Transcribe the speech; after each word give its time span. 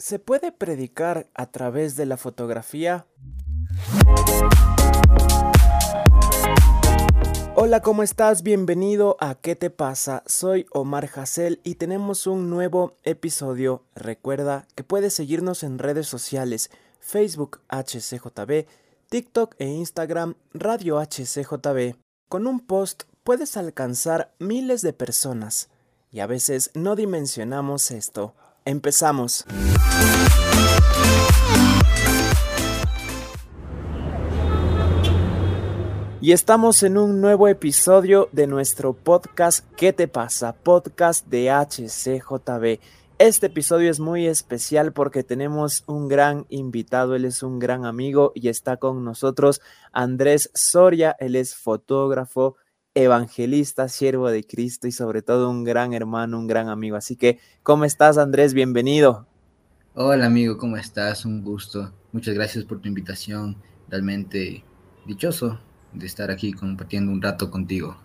¿Se 0.00 0.18
puede 0.18 0.50
predicar 0.50 1.28
a 1.34 1.50
través 1.50 1.94
de 1.94 2.06
la 2.06 2.16
fotografía? 2.16 3.06
Hola, 7.54 7.82
¿cómo 7.82 8.02
estás? 8.02 8.42
Bienvenido 8.42 9.18
a 9.20 9.34
¿Qué 9.34 9.56
te 9.56 9.68
pasa? 9.68 10.22
Soy 10.24 10.64
Omar 10.72 11.10
Hassel 11.14 11.60
y 11.64 11.74
tenemos 11.74 12.26
un 12.26 12.48
nuevo 12.48 12.96
episodio. 13.02 13.84
Recuerda 13.94 14.66
que 14.74 14.84
puedes 14.84 15.12
seguirnos 15.12 15.62
en 15.62 15.78
redes 15.78 16.06
sociales, 16.06 16.70
Facebook 16.98 17.60
HCJB, 17.68 18.66
TikTok 19.10 19.54
e 19.58 19.66
Instagram 19.66 20.34
Radio 20.54 20.98
HCJB. 20.98 21.96
Con 22.30 22.46
un 22.46 22.60
post 22.60 23.02
puedes 23.22 23.58
alcanzar 23.58 24.32
miles 24.38 24.80
de 24.80 24.94
personas 24.94 25.68
y 26.10 26.20
a 26.20 26.26
veces 26.26 26.70
no 26.72 26.96
dimensionamos 26.96 27.90
esto. 27.90 28.34
Empezamos. 28.64 29.44
Y 36.22 36.32
estamos 36.32 36.82
en 36.82 36.98
un 36.98 37.22
nuevo 37.22 37.48
episodio 37.48 38.28
de 38.32 38.46
nuestro 38.46 38.92
podcast 38.92 39.64
¿Qué 39.76 39.94
te 39.94 40.06
pasa? 40.06 40.52
Podcast 40.52 41.26
de 41.28 41.50
HCJB. 41.50 42.78
Este 43.18 43.46
episodio 43.46 43.90
es 43.90 44.00
muy 44.00 44.26
especial 44.26 44.92
porque 44.92 45.22
tenemos 45.22 45.82
un 45.86 46.08
gran 46.08 46.44
invitado, 46.50 47.14
él 47.14 47.24
es 47.24 47.42
un 47.42 47.58
gran 47.58 47.86
amigo 47.86 48.32
y 48.34 48.48
está 48.48 48.76
con 48.76 49.04
nosotros 49.04 49.60
Andrés 49.92 50.50
Soria, 50.54 51.16
él 51.20 51.36
es 51.36 51.54
fotógrafo, 51.54 52.56
evangelista, 52.94 53.88
siervo 53.88 54.30
de 54.30 54.44
Cristo 54.44 54.88
y 54.88 54.92
sobre 54.92 55.22
todo 55.22 55.48
un 55.48 55.62
gran 55.62 55.92
hermano, 55.92 56.38
un 56.38 56.46
gran 56.46 56.68
amigo. 56.68 56.96
Así 56.96 57.16
que, 57.16 57.38
¿cómo 57.62 57.84
estás 57.84 58.18
Andrés? 58.18 58.52
Bienvenido. 58.52 59.26
Hola 59.94 60.26
amigo, 60.26 60.58
¿cómo 60.58 60.76
estás? 60.76 61.24
Un 61.24 61.42
gusto. 61.42 61.92
Muchas 62.12 62.34
gracias 62.34 62.64
por 62.64 62.80
tu 62.80 62.88
invitación. 62.88 63.56
Realmente 63.88 64.64
dichoso 65.06 65.60
de 65.92 66.06
estar 66.06 66.30
aquí 66.30 66.52
compartiendo 66.52 67.12
un 67.12 67.22
rato 67.22 67.50
contigo. 67.50 67.96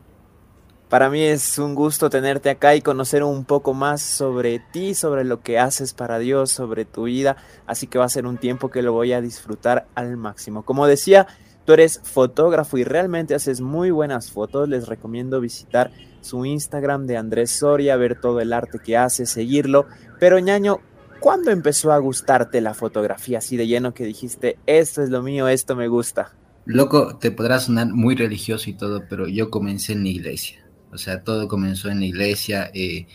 Para 0.89 1.09
mí 1.09 1.23
es 1.23 1.57
un 1.57 1.73
gusto 1.73 2.11
tenerte 2.11 2.51
acá 2.51 2.75
y 2.75 2.81
conocer 2.81 3.23
un 3.23 3.43
poco 3.43 3.73
más 3.73 4.03
sobre 4.03 4.59
ti, 4.71 4.93
sobre 4.93 5.23
lo 5.23 5.41
que 5.41 5.57
haces 5.57 5.95
para 5.95 6.19
Dios, 6.19 6.51
sobre 6.51 6.85
tu 6.85 7.05
vida. 7.05 7.37
Así 7.65 7.87
que 7.87 7.97
va 7.97 8.05
a 8.05 8.09
ser 8.09 8.27
un 8.27 8.37
tiempo 8.37 8.69
que 8.69 8.83
lo 8.83 8.93
voy 8.93 9.13
a 9.13 9.21
disfrutar 9.21 9.87
al 9.95 10.15
máximo. 10.15 10.63
Como 10.63 10.85
decía, 10.85 11.25
tú 11.65 11.73
eres 11.73 11.99
fotógrafo 12.03 12.77
y 12.77 12.83
realmente 12.83 13.35
haces 13.35 13.61
muy 13.61 13.91
buenas 13.91 14.31
fotos. 14.31 14.69
Les 14.69 14.87
recomiendo 14.87 15.41
visitar 15.41 15.91
su 16.21 16.45
Instagram 16.45 17.05
de 17.07 17.17
Andrés 17.17 17.51
Soria, 17.51 17.97
ver 17.97 18.19
todo 18.19 18.39
el 18.39 18.53
arte 18.53 18.79
que 18.83 18.97
hace, 18.97 19.25
seguirlo. 19.25 19.87
Pero 20.19 20.39
ñaño, 20.39 20.79
¿cuándo 21.19 21.51
empezó 21.51 21.91
a 21.91 21.97
gustarte 21.97 22.61
la 22.61 22.73
fotografía 22.73 23.39
así 23.39 23.57
de 23.57 23.67
lleno 23.67 23.93
que 23.93 24.05
dijiste, 24.05 24.57
esto 24.65 25.03
es 25.03 25.09
lo 25.09 25.21
mío, 25.21 25.47
esto 25.47 25.75
me 25.75 25.87
gusta? 25.87 26.33
Loco, 26.65 27.17
te 27.17 27.31
podrá 27.31 27.59
sonar 27.59 27.87
muy 27.87 28.15
religioso 28.15 28.69
y 28.69 28.73
todo, 28.73 29.03
pero 29.07 29.27
yo 29.27 29.51
comencé 29.51 29.93
en 29.93 30.03
la 30.03 30.09
iglesia. 30.09 30.65
O 30.91 30.97
sea, 30.97 31.23
todo 31.23 31.47
comenzó 31.47 31.89
en 31.89 31.99
la 31.99 32.05
iglesia. 32.05 32.71
Eh, 32.73 33.05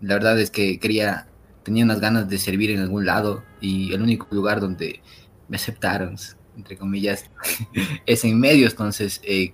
la 0.00 0.14
verdad 0.14 0.38
es 0.38 0.50
que 0.50 0.78
quería, 0.78 1.28
tenía 1.62 1.84
unas 1.84 2.00
ganas 2.00 2.28
de 2.28 2.38
servir 2.38 2.70
en 2.70 2.80
algún 2.80 3.06
lado 3.06 3.42
y 3.60 3.94
el 3.94 4.02
único 4.02 4.26
lugar 4.30 4.60
donde 4.60 5.00
me 5.48 5.56
aceptaron, 5.56 6.16
entre 6.60 6.76
comillas, 6.76 7.30
es 8.06 8.24
en 8.24 8.38
medio. 8.38 8.66
Entonces 8.66 9.20
eh, 9.24 9.50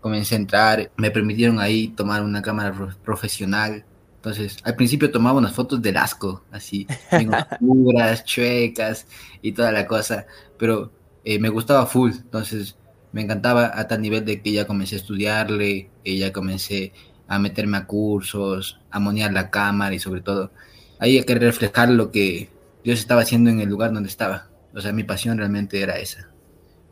comencé 0.00 0.34
a 0.34 0.38
entrar, 0.38 0.90
me 0.96 1.10
permitieron 1.10 1.60
ahí 1.60 1.88
tomar 1.88 2.22
una 2.22 2.42
cámara 2.42 2.74
profesional. 3.04 3.84
Entonces, 4.16 4.58
al 4.64 4.74
principio 4.74 5.12
tomaba 5.12 5.38
unas 5.38 5.54
fotos 5.54 5.80
del 5.80 5.96
asco, 5.96 6.44
así, 6.50 6.86
oscuras, 7.60 8.24
chuecas 8.24 9.06
y 9.40 9.52
toda 9.52 9.70
la 9.70 9.86
cosa, 9.86 10.26
pero 10.58 10.92
eh, 11.24 11.38
me 11.38 11.48
gustaba 11.48 11.86
full. 11.86 12.10
Entonces, 12.12 12.76
me 13.12 13.22
encantaba 13.22 13.70
a 13.74 13.86
tal 13.86 14.02
nivel 14.02 14.24
de 14.24 14.42
que 14.42 14.52
ya 14.52 14.66
comencé 14.66 14.96
a 14.96 14.98
estudiarle, 14.98 15.90
ya 16.04 16.32
comencé 16.32 16.92
a 17.28 17.38
meterme 17.38 17.76
a 17.76 17.86
cursos, 17.86 18.80
a 18.90 18.98
monear 18.98 19.32
la 19.32 19.50
cámara 19.50 19.94
y 19.94 19.98
sobre 19.98 20.20
todo, 20.20 20.50
ahí 20.98 21.18
hay 21.18 21.24
que 21.24 21.34
reflejar 21.36 21.90
lo 21.90 22.10
que 22.10 22.50
Dios 22.84 22.98
estaba 22.98 23.22
haciendo 23.22 23.50
en 23.50 23.60
el 23.60 23.68
lugar 23.68 23.92
donde 23.92 24.08
estaba. 24.08 24.48
O 24.74 24.80
sea, 24.80 24.92
mi 24.92 25.04
pasión 25.04 25.38
realmente 25.38 25.80
era 25.80 25.98
esa. 25.98 26.27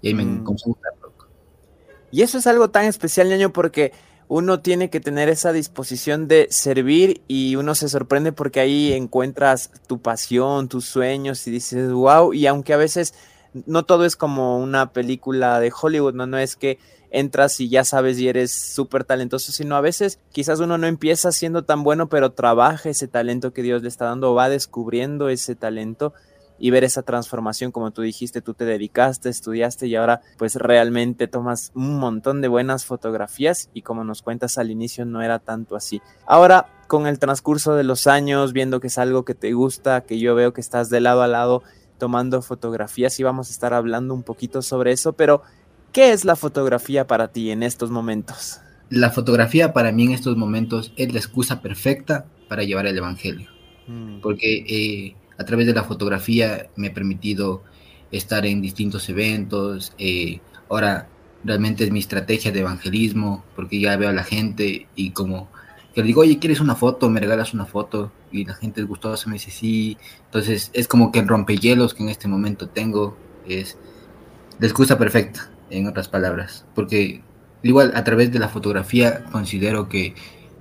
Y 0.06 0.10
ahí 0.10 0.14
me 0.14 0.24
mm. 0.24 0.44
Y 2.12 2.22
eso 2.22 2.38
es 2.38 2.46
algo 2.46 2.70
tan 2.70 2.84
especial, 2.84 3.28
ñaño, 3.28 3.52
porque 3.52 3.92
uno 4.28 4.60
tiene 4.60 4.88
que 4.88 5.00
tener 5.00 5.28
esa 5.28 5.52
disposición 5.52 6.28
de 6.28 6.46
servir 6.50 7.22
y 7.26 7.56
uno 7.56 7.74
se 7.74 7.88
sorprende 7.88 8.30
porque 8.30 8.60
ahí 8.60 8.92
encuentras 8.92 9.72
tu 9.88 10.00
pasión, 10.00 10.68
tus 10.68 10.84
sueños 10.84 11.44
y 11.48 11.50
dices, 11.50 11.90
wow, 11.90 12.32
y 12.32 12.46
aunque 12.46 12.72
a 12.72 12.76
veces 12.76 13.14
no 13.66 13.84
todo 13.84 14.04
es 14.04 14.14
como 14.14 14.58
una 14.60 14.92
película 14.92 15.58
de 15.58 15.72
Hollywood, 15.76 16.14
no, 16.14 16.28
no 16.28 16.38
es 16.38 16.54
que 16.54 16.78
entras 17.10 17.58
y 17.58 17.68
ya 17.68 17.84
sabes 17.84 18.18
y 18.20 18.28
eres 18.28 18.52
súper 18.52 19.02
talentoso, 19.02 19.50
sino 19.50 19.74
a 19.74 19.80
veces 19.80 20.20
quizás 20.30 20.60
uno 20.60 20.78
no 20.78 20.86
empieza 20.86 21.32
siendo 21.32 21.64
tan 21.64 21.82
bueno, 21.82 22.08
pero 22.08 22.30
trabaja 22.30 22.90
ese 22.90 23.08
talento 23.08 23.52
que 23.52 23.62
Dios 23.62 23.82
le 23.82 23.88
está 23.88 24.04
dando, 24.04 24.34
va 24.34 24.48
descubriendo 24.48 25.28
ese 25.28 25.56
talento 25.56 26.14
y 26.58 26.70
ver 26.70 26.84
esa 26.84 27.02
transformación, 27.02 27.72
como 27.72 27.90
tú 27.90 28.02
dijiste, 28.02 28.40
tú 28.40 28.54
te 28.54 28.64
dedicaste, 28.64 29.28
estudiaste 29.28 29.86
y 29.86 29.96
ahora 29.96 30.22
pues 30.38 30.56
realmente 30.56 31.28
tomas 31.28 31.70
un 31.74 31.98
montón 31.98 32.40
de 32.40 32.48
buenas 32.48 32.84
fotografías 32.84 33.70
y 33.74 33.82
como 33.82 34.04
nos 34.04 34.22
cuentas 34.22 34.58
al 34.58 34.70
inicio 34.70 35.04
no 35.04 35.22
era 35.22 35.38
tanto 35.38 35.76
así. 35.76 36.00
Ahora, 36.26 36.66
con 36.86 37.06
el 37.06 37.18
transcurso 37.18 37.74
de 37.74 37.84
los 37.84 38.06
años, 38.06 38.52
viendo 38.52 38.80
que 38.80 38.86
es 38.86 38.98
algo 38.98 39.24
que 39.24 39.34
te 39.34 39.52
gusta, 39.52 40.02
que 40.02 40.18
yo 40.18 40.34
veo 40.34 40.52
que 40.52 40.60
estás 40.60 40.88
de 40.88 41.00
lado 41.00 41.22
a 41.22 41.28
lado, 41.28 41.62
tomando 41.98 42.42
fotografías 42.42 43.18
y 43.20 43.22
vamos 43.22 43.48
a 43.48 43.52
estar 43.52 43.74
hablando 43.74 44.14
un 44.14 44.22
poquito 44.22 44.62
sobre 44.62 44.92
eso, 44.92 45.14
pero 45.14 45.42
¿qué 45.92 46.12
es 46.12 46.24
la 46.24 46.36
fotografía 46.36 47.06
para 47.06 47.28
ti 47.28 47.50
en 47.50 47.62
estos 47.62 47.90
momentos? 47.90 48.60
La 48.90 49.10
fotografía 49.10 49.72
para 49.72 49.92
mí 49.92 50.04
en 50.04 50.12
estos 50.12 50.36
momentos 50.36 50.92
es 50.96 51.12
la 51.12 51.18
excusa 51.18 51.60
perfecta 51.60 52.26
para 52.48 52.62
llevar 52.62 52.86
el 52.86 52.96
Evangelio, 52.96 53.50
mm. 53.88 54.20
porque 54.20 54.64
eh, 54.68 55.16
a 55.38 55.44
través 55.44 55.66
de 55.66 55.74
la 55.74 55.84
fotografía 55.84 56.68
me 56.76 56.88
he 56.88 56.90
permitido 56.90 57.62
estar 58.10 58.46
en 58.46 58.62
distintos 58.62 59.08
eventos, 59.08 59.92
eh, 59.98 60.40
ahora 60.68 61.08
realmente 61.44 61.84
es 61.84 61.90
mi 61.90 62.00
estrategia 62.00 62.52
de 62.52 62.60
evangelismo, 62.60 63.44
porque 63.54 63.80
ya 63.80 63.96
veo 63.96 64.08
a 64.08 64.12
la 64.12 64.24
gente 64.24 64.88
y 64.96 65.10
como 65.10 65.48
que 65.94 66.02
le 66.02 66.08
digo, 66.08 66.20
oye, 66.20 66.38
¿quieres 66.38 66.60
una 66.60 66.74
foto? 66.74 67.08
¿Me 67.08 67.20
regalas 67.20 67.54
una 67.54 67.64
foto? 67.64 68.12
Y 68.30 68.44
la 68.44 68.54
gente 68.54 68.82
es 68.82 68.86
gustosa, 68.86 69.30
me 69.30 69.34
dice 69.34 69.50
sí. 69.50 69.96
Entonces 70.26 70.70
es 70.74 70.88
como 70.88 71.10
que 71.10 71.20
el 71.20 71.28
rompehielos 71.28 71.94
que 71.94 72.02
en 72.02 72.10
este 72.10 72.28
momento 72.28 72.68
tengo 72.68 73.16
es 73.48 73.78
la 74.58 74.66
excusa 74.66 74.98
perfecta, 74.98 75.50
en 75.70 75.86
otras 75.86 76.08
palabras. 76.08 76.66
Porque 76.74 77.22
igual 77.62 77.92
a 77.94 78.04
través 78.04 78.30
de 78.30 78.38
la 78.38 78.48
fotografía 78.48 79.24
considero 79.32 79.88
que 79.88 80.14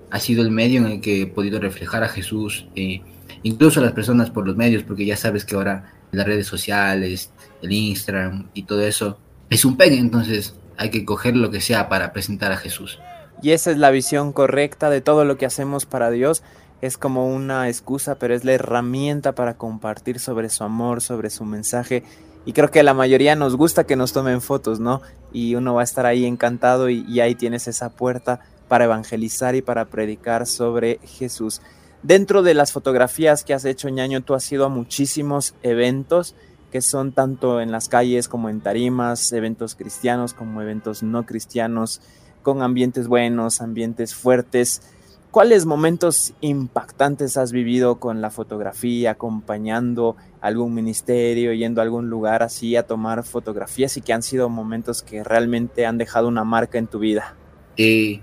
ha 0.10 0.20
sido 0.22 0.42
el 0.42 0.52
medio 0.52 0.80
en 0.80 0.86
el 0.86 1.02
que 1.02 1.24
he 1.24 1.28
podido 1.28 1.60
reflejar 1.60 2.04
a 2.04 2.10
Jesús, 2.10 2.68
eh, 2.76 3.02
incluso 3.46 3.80
a 3.80 3.84
las 3.84 3.94
personas 3.94 4.32
por 4.32 4.46
los 4.46 4.56
medios, 4.56 4.82
porque 4.84 5.06
ya 5.06 5.16
sabes 5.16 5.46
que 5.46 5.56
ahora 5.56 5.94
las 6.12 6.26
redes 6.26 6.48
sociales, 6.48 7.30
el 7.62 7.72
Instagram 7.72 8.50
y 8.56 8.64
todo 8.64 8.82
eso 8.82 9.20
es 9.52 9.66
un 9.66 9.78
pegue, 9.78 10.00
entonces 10.00 10.56
hay 10.78 10.90
que 10.90 11.06
coger 11.06 11.36
lo 11.36 11.52
que 11.52 11.62
sea 11.62 11.88
para 11.88 12.12
presentar 12.12 12.52
a 12.52 12.58
Jesús. 12.58 13.00
Y 13.44 13.52
esa 13.52 13.70
es 13.70 13.78
la 13.78 13.92
visión 13.92 14.34
correcta 14.34 14.90
de 14.90 15.02
todo 15.02 15.26
lo 15.26 15.38
que 15.38 15.46
hacemos 15.46 15.86
para 15.86 16.10
Dios. 16.10 16.42
Es 16.82 16.98
como 16.98 17.28
una 17.34 17.70
excusa, 17.70 18.16
pero 18.16 18.34
es 18.34 18.44
la 18.44 18.54
herramienta 18.54 19.36
para 19.36 19.56
compartir 19.58 20.20
sobre 20.20 20.50
su 20.50 20.64
amor, 20.64 21.02
sobre 21.02 21.30
su 21.30 21.46
mensaje. 21.46 22.04
Y 22.46 22.54
creo 22.54 22.72
que 22.72 22.82
la 22.82 22.96
mayoría 22.96 23.36
nos 23.36 23.56
gusta 23.56 23.86
que 23.86 23.96
nos 23.96 24.12
tomen 24.12 24.42
fotos, 24.42 24.80
¿no? 24.80 25.02
Y 25.32 25.54
uno 25.54 25.76
va 25.76 25.82
a 25.82 25.84
estar 25.84 26.08
ahí 26.08 26.26
encantado 26.26 26.90
y, 26.90 27.20
ahí 27.20 27.36
tienes 27.36 27.68
esa 27.68 27.90
puerta 27.92 28.40
para 28.68 28.86
evangelizar 28.86 29.54
y 29.54 29.62
para 29.62 29.86
predicar 29.86 30.48
sobre 30.48 31.00
Jesús. 31.04 31.62
Dentro 32.06 32.44
de 32.44 32.54
las 32.54 32.72
fotografías 32.72 33.44
que 33.44 33.56
has 33.56 33.66
hecho, 33.66 33.90
ñaño, 33.90 34.22
tú 34.22 34.36
has 34.36 34.52
ido 34.52 34.66
a 34.66 34.70
muchísimos 34.70 35.56
eventos 35.64 36.36
que 36.72 36.82
son 36.82 37.14
tanto 37.14 37.62
en 37.62 37.72
las 37.72 37.90
calles 37.90 38.28
como 38.28 38.48
en 38.50 38.62
tarimas, 38.62 39.32
eventos 39.32 39.74
cristianos 39.74 40.36
como 40.36 40.62
eventos 40.62 41.02
no 41.02 41.26
cristianos 41.26 42.02
con 42.44 42.62
ambientes 42.62 43.08
buenos, 43.08 43.60
ambientes 43.60 44.14
fuertes. 44.14 44.84
¿Cuáles 45.32 45.66
momentos 45.66 46.36
impactantes 46.42 47.38
has 47.38 47.52
vivido 47.52 47.96
con 47.96 48.22
la 48.22 48.30
fotografía, 48.30 49.10
acompañando 49.10 50.16
algún 50.42 50.76
ministerio, 50.76 51.54
yendo 51.54 51.82
a 51.82 51.86
algún 51.86 52.12
lugar 52.12 52.44
así 52.44 52.76
a 52.76 52.86
tomar 52.86 53.24
fotografías 53.24 53.98
y 53.98 54.02
que 54.02 54.14
han 54.14 54.22
sido 54.22 54.48
momentos 54.48 55.02
que 55.02 55.24
realmente 55.24 55.88
han 55.88 55.98
dejado 55.98 56.28
una 56.28 56.44
marca 56.44 56.78
en 56.78 56.86
tu 56.86 57.00
vida? 57.00 57.36
Eh, 57.78 58.22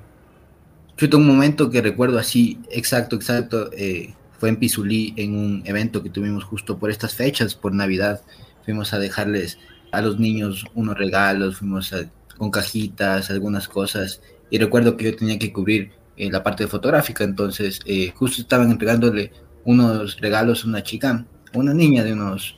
tengo 1.09 1.23
un 1.23 1.29
momento 1.29 1.71
que 1.71 1.81
recuerdo 1.81 2.19
así, 2.19 2.59
exacto, 2.71 3.17
exacto, 3.17 3.71
eh, 3.73 4.15
fue 4.39 4.49
en 4.49 4.57
Pizulí, 4.57 5.15
en 5.17 5.37
un 5.37 5.63
evento 5.65 6.03
que 6.03 6.11
tuvimos 6.11 6.45
justo 6.45 6.79
por 6.79 6.91
estas 6.91 7.15
fechas, 7.15 7.55
por 7.55 7.73
Navidad. 7.73 8.23
Fuimos 8.65 8.93
a 8.93 8.99
dejarles 8.99 9.59
a 9.93 10.01
los 10.01 10.19
niños 10.19 10.65
unos 10.75 10.97
regalos, 10.97 11.59
fuimos 11.59 11.93
a 11.93 12.11
con 12.37 12.51
cajitas, 12.51 13.31
algunas 13.31 13.69
cosas. 13.69 14.21
Y 14.51 14.59
recuerdo 14.59 14.97
que 14.97 15.05
yo 15.05 15.17
tenía 15.17 15.39
que 15.39 15.53
cubrir 15.53 15.93
eh, 16.17 16.31
la 16.31 16.43
parte 16.43 16.67
fotográfica, 16.67 17.25
entonces 17.25 17.81
eh, 17.87 18.13
justo 18.15 18.43
estaban 18.43 18.71
entregándole 18.71 19.33
unos 19.65 20.21
regalos 20.21 20.65
a 20.65 20.69
una 20.69 20.83
chica 20.83 21.25
una 21.55 21.75
niña 21.75 22.03
de 22.03 22.15
unos 22.15 22.57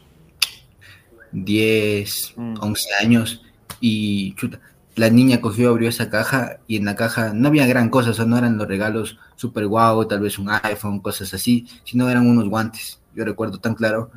10, 1.33 2.35
11 2.37 2.61
mm. 2.63 3.05
años 3.05 3.43
y 3.81 4.35
chuta, 4.35 4.61
la 4.97 5.11
niña 5.11 5.41
cogió, 5.41 5.71
abrió 5.71 5.89
esa 5.89 6.09
caja 6.09 6.59
y 6.67 6.77
en 6.77 6.85
la 6.85 6.95
caja 6.95 7.33
no 7.33 7.49
había 7.49 7.67
gran 7.67 7.89
cosa, 7.91 8.11
o 8.11 8.15
sea, 8.15 8.25
no 8.25 8.39
eran 8.39 8.57
los 8.57 8.69
regalos 8.69 9.19
super 9.37 9.67
guau, 9.67 10.07
tal 10.07 10.21
vez 10.21 10.39
un 10.39 10.49
iPhone, 10.51 11.01
cosas 11.01 11.35
así, 11.35 11.67
sino 11.85 12.09
eran 12.09 12.27
unos 12.27 12.49
guantes, 12.49 13.01
yo 13.15 13.25
recuerdo 13.25 13.59
tan 13.59 13.75
claro. 13.75 14.11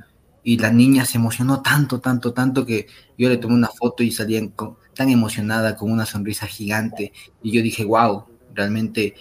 Y 0.43 0.57
la 0.59 0.71
niña 0.71 1.03
se 1.03 1.17
emocionó 1.17 1.61
tanto, 1.61 1.99
tanto, 1.99 2.31
tanto 2.31 2.65
que 2.65 2.87
yo 3.17 3.27
le 3.27 3.37
tomé 3.37 3.55
una 3.55 3.67
foto 3.67 4.03
y 4.03 4.11
salía 4.11 4.41
tan 4.95 5.09
emocionada, 5.09 5.75
con 5.75 5.91
una 5.91 6.05
sonrisa 6.05 6.47
gigante. 6.47 7.11
Y 7.43 7.51
yo 7.51 7.61
dije, 7.61 7.83
wow, 7.83 8.25
realmente 8.53 9.13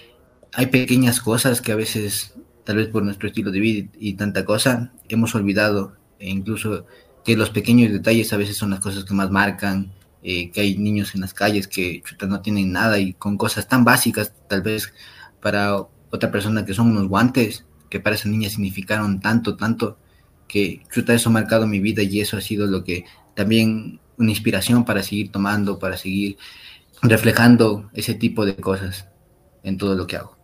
hay 0.53 0.67
pequeñas 0.67 1.20
cosas 1.20 1.61
que 1.61 1.73
a 1.73 1.76
veces, 1.76 2.35
tal 2.64 2.76
vez 2.76 2.88
por 2.88 3.03
nuestro 3.03 3.26
estilo 3.26 3.50
de 3.50 3.58
vida 3.58 3.88
y 3.99 4.14
tanta 4.14 4.44
cosa, 4.44 4.93
hemos 5.08 5.35
olvidado. 5.35 5.97
E 6.20 6.31
incluso 6.31 6.87
que 7.25 7.37
los 7.37 7.50
pequeños 7.50 7.91
detalles 7.91 8.32
a 8.32 8.37
veces 8.37 8.56
son 8.56 8.70
las 8.70 8.81
cosas 8.81 9.05
que 9.05 9.12
más 9.12 9.31
marcan 9.31 9.93
eh, 10.28 10.50
que 10.50 10.61
hay 10.61 10.76
niños 10.76 11.14
en 11.14 11.20
las 11.20 11.32
calles 11.32 11.69
que 11.69 12.02
chuta, 12.05 12.26
no 12.26 12.40
tienen 12.40 12.73
nada 12.73 12.99
y 12.99 13.12
con 13.12 13.37
cosas 13.38 13.69
tan 13.69 13.84
básicas, 13.84 14.34
tal 14.49 14.61
vez 14.61 14.93
para 15.40 15.76
otra 16.11 16.32
persona 16.32 16.64
que 16.64 16.75
son 16.75 16.90
unos 16.90 17.06
guantes, 17.06 17.64
que 17.88 18.00
para 18.00 18.17
esa 18.17 18.28
niña 18.28 18.50
significaron 18.50 19.20
tanto, 19.20 19.56
tanto, 19.56 19.99
que 20.49 20.82
chuta, 20.93 21.14
eso 21.14 21.28
ha 21.28 21.32
marcado 21.32 21.69
mi 21.69 21.78
vida 21.78 22.02
y 22.02 22.20
eso 22.20 22.37
ha 22.37 22.40
sido 22.40 22.67
lo 22.67 22.82
que 22.82 23.05
también 23.37 24.00
una 24.19 24.31
inspiración 24.31 24.84
para 24.84 25.05
seguir 25.05 25.31
tomando, 25.31 25.78
para 25.78 25.96
seguir 25.96 26.38
reflejando 27.02 27.88
ese 27.94 28.14
tipo 28.14 28.44
de 28.44 28.56
cosas 28.56 29.06
en 29.62 29.79
todo 29.79 29.94
lo 29.94 30.08
que 30.08 30.17
hago. 30.17 30.37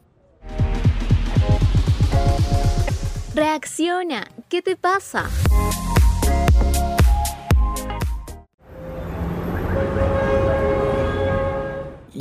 Reacciona, 3.34 4.28
¿qué 4.48 4.62
te 4.62 4.76
pasa? 4.76 5.28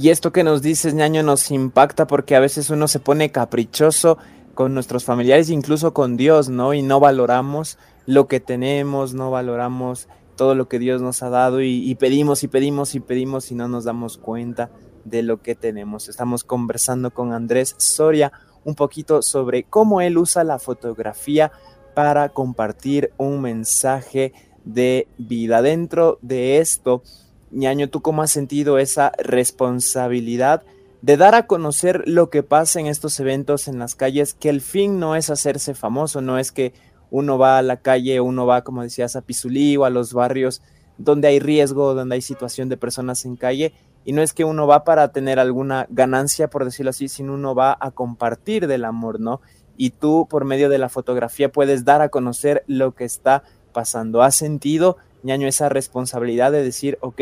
Y 0.01 0.09
esto 0.09 0.31
que 0.31 0.43
nos 0.43 0.63
dices, 0.63 0.95
ñaño, 0.95 1.21
nos 1.21 1.51
impacta 1.51 2.07
porque 2.07 2.35
a 2.35 2.39
veces 2.39 2.71
uno 2.71 2.87
se 2.87 2.99
pone 2.99 3.31
caprichoso 3.31 4.17
con 4.55 4.73
nuestros 4.73 5.05
familiares, 5.05 5.51
incluso 5.51 5.93
con 5.93 6.17
Dios, 6.17 6.49
¿no? 6.49 6.73
Y 6.73 6.81
no 6.81 6.99
valoramos 6.99 7.77
lo 8.07 8.27
que 8.27 8.39
tenemos, 8.39 9.13
no 9.13 9.29
valoramos 9.29 10.07
todo 10.35 10.55
lo 10.55 10.67
que 10.67 10.79
Dios 10.79 11.03
nos 11.03 11.21
ha 11.21 11.29
dado 11.29 11.61
y, 11.61 11.93
pedimos 11.99 12.41
y 12.41 12.47
pedimos 12.47 12.95
y 12.95 12.99
pedimos 12.99 13.51
y 13.51 13.53
no 13.53 13.67
nos 13.67 13.83
damos 13.83 14.17
cuenta 14.17 14.71
de 15.05 15.21
lo 15.21 15.43
que 15.43 15.53
tenemos. 15.53 16.09
Estamos 16.09 16.43
conversando 16.43 17.11
con 17.11 17.31
Andrés 17.31 17.75
Soria 17.77 18.31
un 18.65 18.73
poquito 18.73 19.21
sobre 19.21 19.65
cómo 19.65 20.01
él 20.01 20.17
usa 20.17 20.43
la 20.43 20.57
fotografía 20.57 21.51
para 21.93 22.29
compartir 22.29 23.13
un 23.17 23.39
mensaje 23.39 24.33
de 24.65 25.07
vida. 25.19 25.61
Dentro 25.61 26.17
de 26.23 26.57
esto, 26.57 27.03
ñaño, 27.51 27.89
¿tú 27.89 28.01
cómo 28.01 28.21
has 28.21 28.31
sentido 28.31 28.77
esa 28.77 29.11
responsabilidad 29.17 30.63
de 31.01 31.17
dar 31.17 31.35
a 31.35 31.47
conocer 31.47 32.03
lo 32.05 32.29
que 32.29 32.43
pasa 32.43 32.79
en 32.79 32.87
estos 32.87 33.19
eventos 33.19 33.67
en 33.67 33.79
las 33.79 33.95
calles? 33.95 34.33
Que 34.33 34.49
el 34.49 34.61
fin 34.61 34.99
no 34.99 35.15
es 35.15 35.29
hacerse 35.29 35.73
famoso, 35.73 36.21
no 36.21 36.37
es 36.39 36.51
que 36.51 36.73
uno 37.09 37.37
va 37.37 37.57
a 37.57 37.61
la 37.61 37.77
calle, 37.77 38.21
uno 38.21 38.45
va, 38.45 38.63
como 38.63 38.83
decías, 38.83 39.15
a 39.15 39.21
Pizulí 39.21 39.75
o 39.77 39.85
a 39.85 39.89
los 39.89 40.13
barrios 40.13 40.61
donde 40.97 41.27
hay 41.27 41.39
riesgo, 41.39 41.93
donde 41.93 42.15
hay 42.15 42.21
situación 42.21 42.69
de 42.69 42.77
personas 42.77 43.25
en 43.25 43.35
calle, 43.35 43.73
y 44.03 44.13
no 44.13 44.21
es 44.21 44.33
que 44.33 44.45
uno 44.45 44.65
va 44.65 44.83
para 44.83 45.11
tener 45.11 45.39
alguna 45.39 45.87
ganancia, 45.89 46.49
por 46.49 46.65
decirlo 46.65 46.89
así, 46.89 47.07
sino 47.07 47.33
uno 47.33 47.53
va 47.53 47.77
a 47.79 47.91
compartir 47.91 48.67
del 48.67 48.85
amor, 48.85 49.19
¿no? 49.19 49.41
Y 49.77 49.91
tú, 49.91 50.27
por 50.29 50.45
medio 50.45 50.69
de 50.69 50.77
la 50.77 50.89
fotografía, 50.89 51.51
puedes 51.51 51.85
dar 51.85 52.01
a 52.01 52.09
conocer 52.09 52.63
lo 52.67 52.93
que 52.93 53.03
está 53.03 53.43
pasando. 53.73 54.21
¿Has 54.21 54.35
sentido 54.35 54.97
ñaño, 55.23 55.47
esa 55.47 55.69
responsabilidad 55.69 56.51
de 56.51 56.63
decir, 56.63 56.97
ok, 57.01 57.21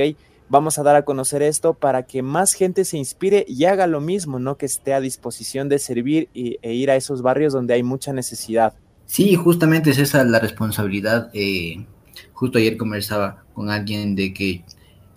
vamos 0.50 0.80
a 0.80 0.84
dar 0.84 0.96
a 0.96 1.06
conocer 1.06 1.42
esto 1.42 1.76
para 1.76 2.04
que 2.04 2.22
más 2.22 2.54
gente 2.54 2.84
se 2.84 2.98
inspire 2.98 3.46
y 3.48 3.66
haga 3.66 3.88
lo 3.88 4.02
mismo, 4.02 4.40
¿no? 4.40 4.58
Que 4.58 4.66
esté 4.66 4.94
a 4.94 5.00
disposición 5.00 5.70
de 5.70 5.80
servir 5.80 6.30
e 6.34 6.74
ir 6.74 6.92
a 6.92 6.96
esos 6.96 7.22
barrios 7.22 7.54
donde 7.54 7.76
hay 7.76 7.84
mucha 7.84 8.12
necesidad. 8.12 8.74
Sí, 9.06 9.36
justamente 9.36 9.92
es 9.92 10.00
esa 10.00 10.24
la 10.24 10.40
responsabilidad. 10.40 11.30
Eh, 11.34 11.86
justo 12.34 12.58
ayer 12.58 12.78
conversaba 12.78 13.44
con 13.54 13.70
alguien 13.70 14.16
de 14.16 14.34
que 14.34 14.64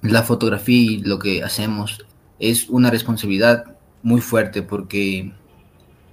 la 0.03 0.23
fotografía 0.23 0.93
y 0.93 0.97
lo 0.99 1.19
que 1.19 1.43
hacemos 1.43 2.05
es 2.39 2.69
una 2.69 2.91
responsabilidad 2.91 3.77
muy 4.03 4.21
fuerte 4.21 4.63
porque 4.63 5.33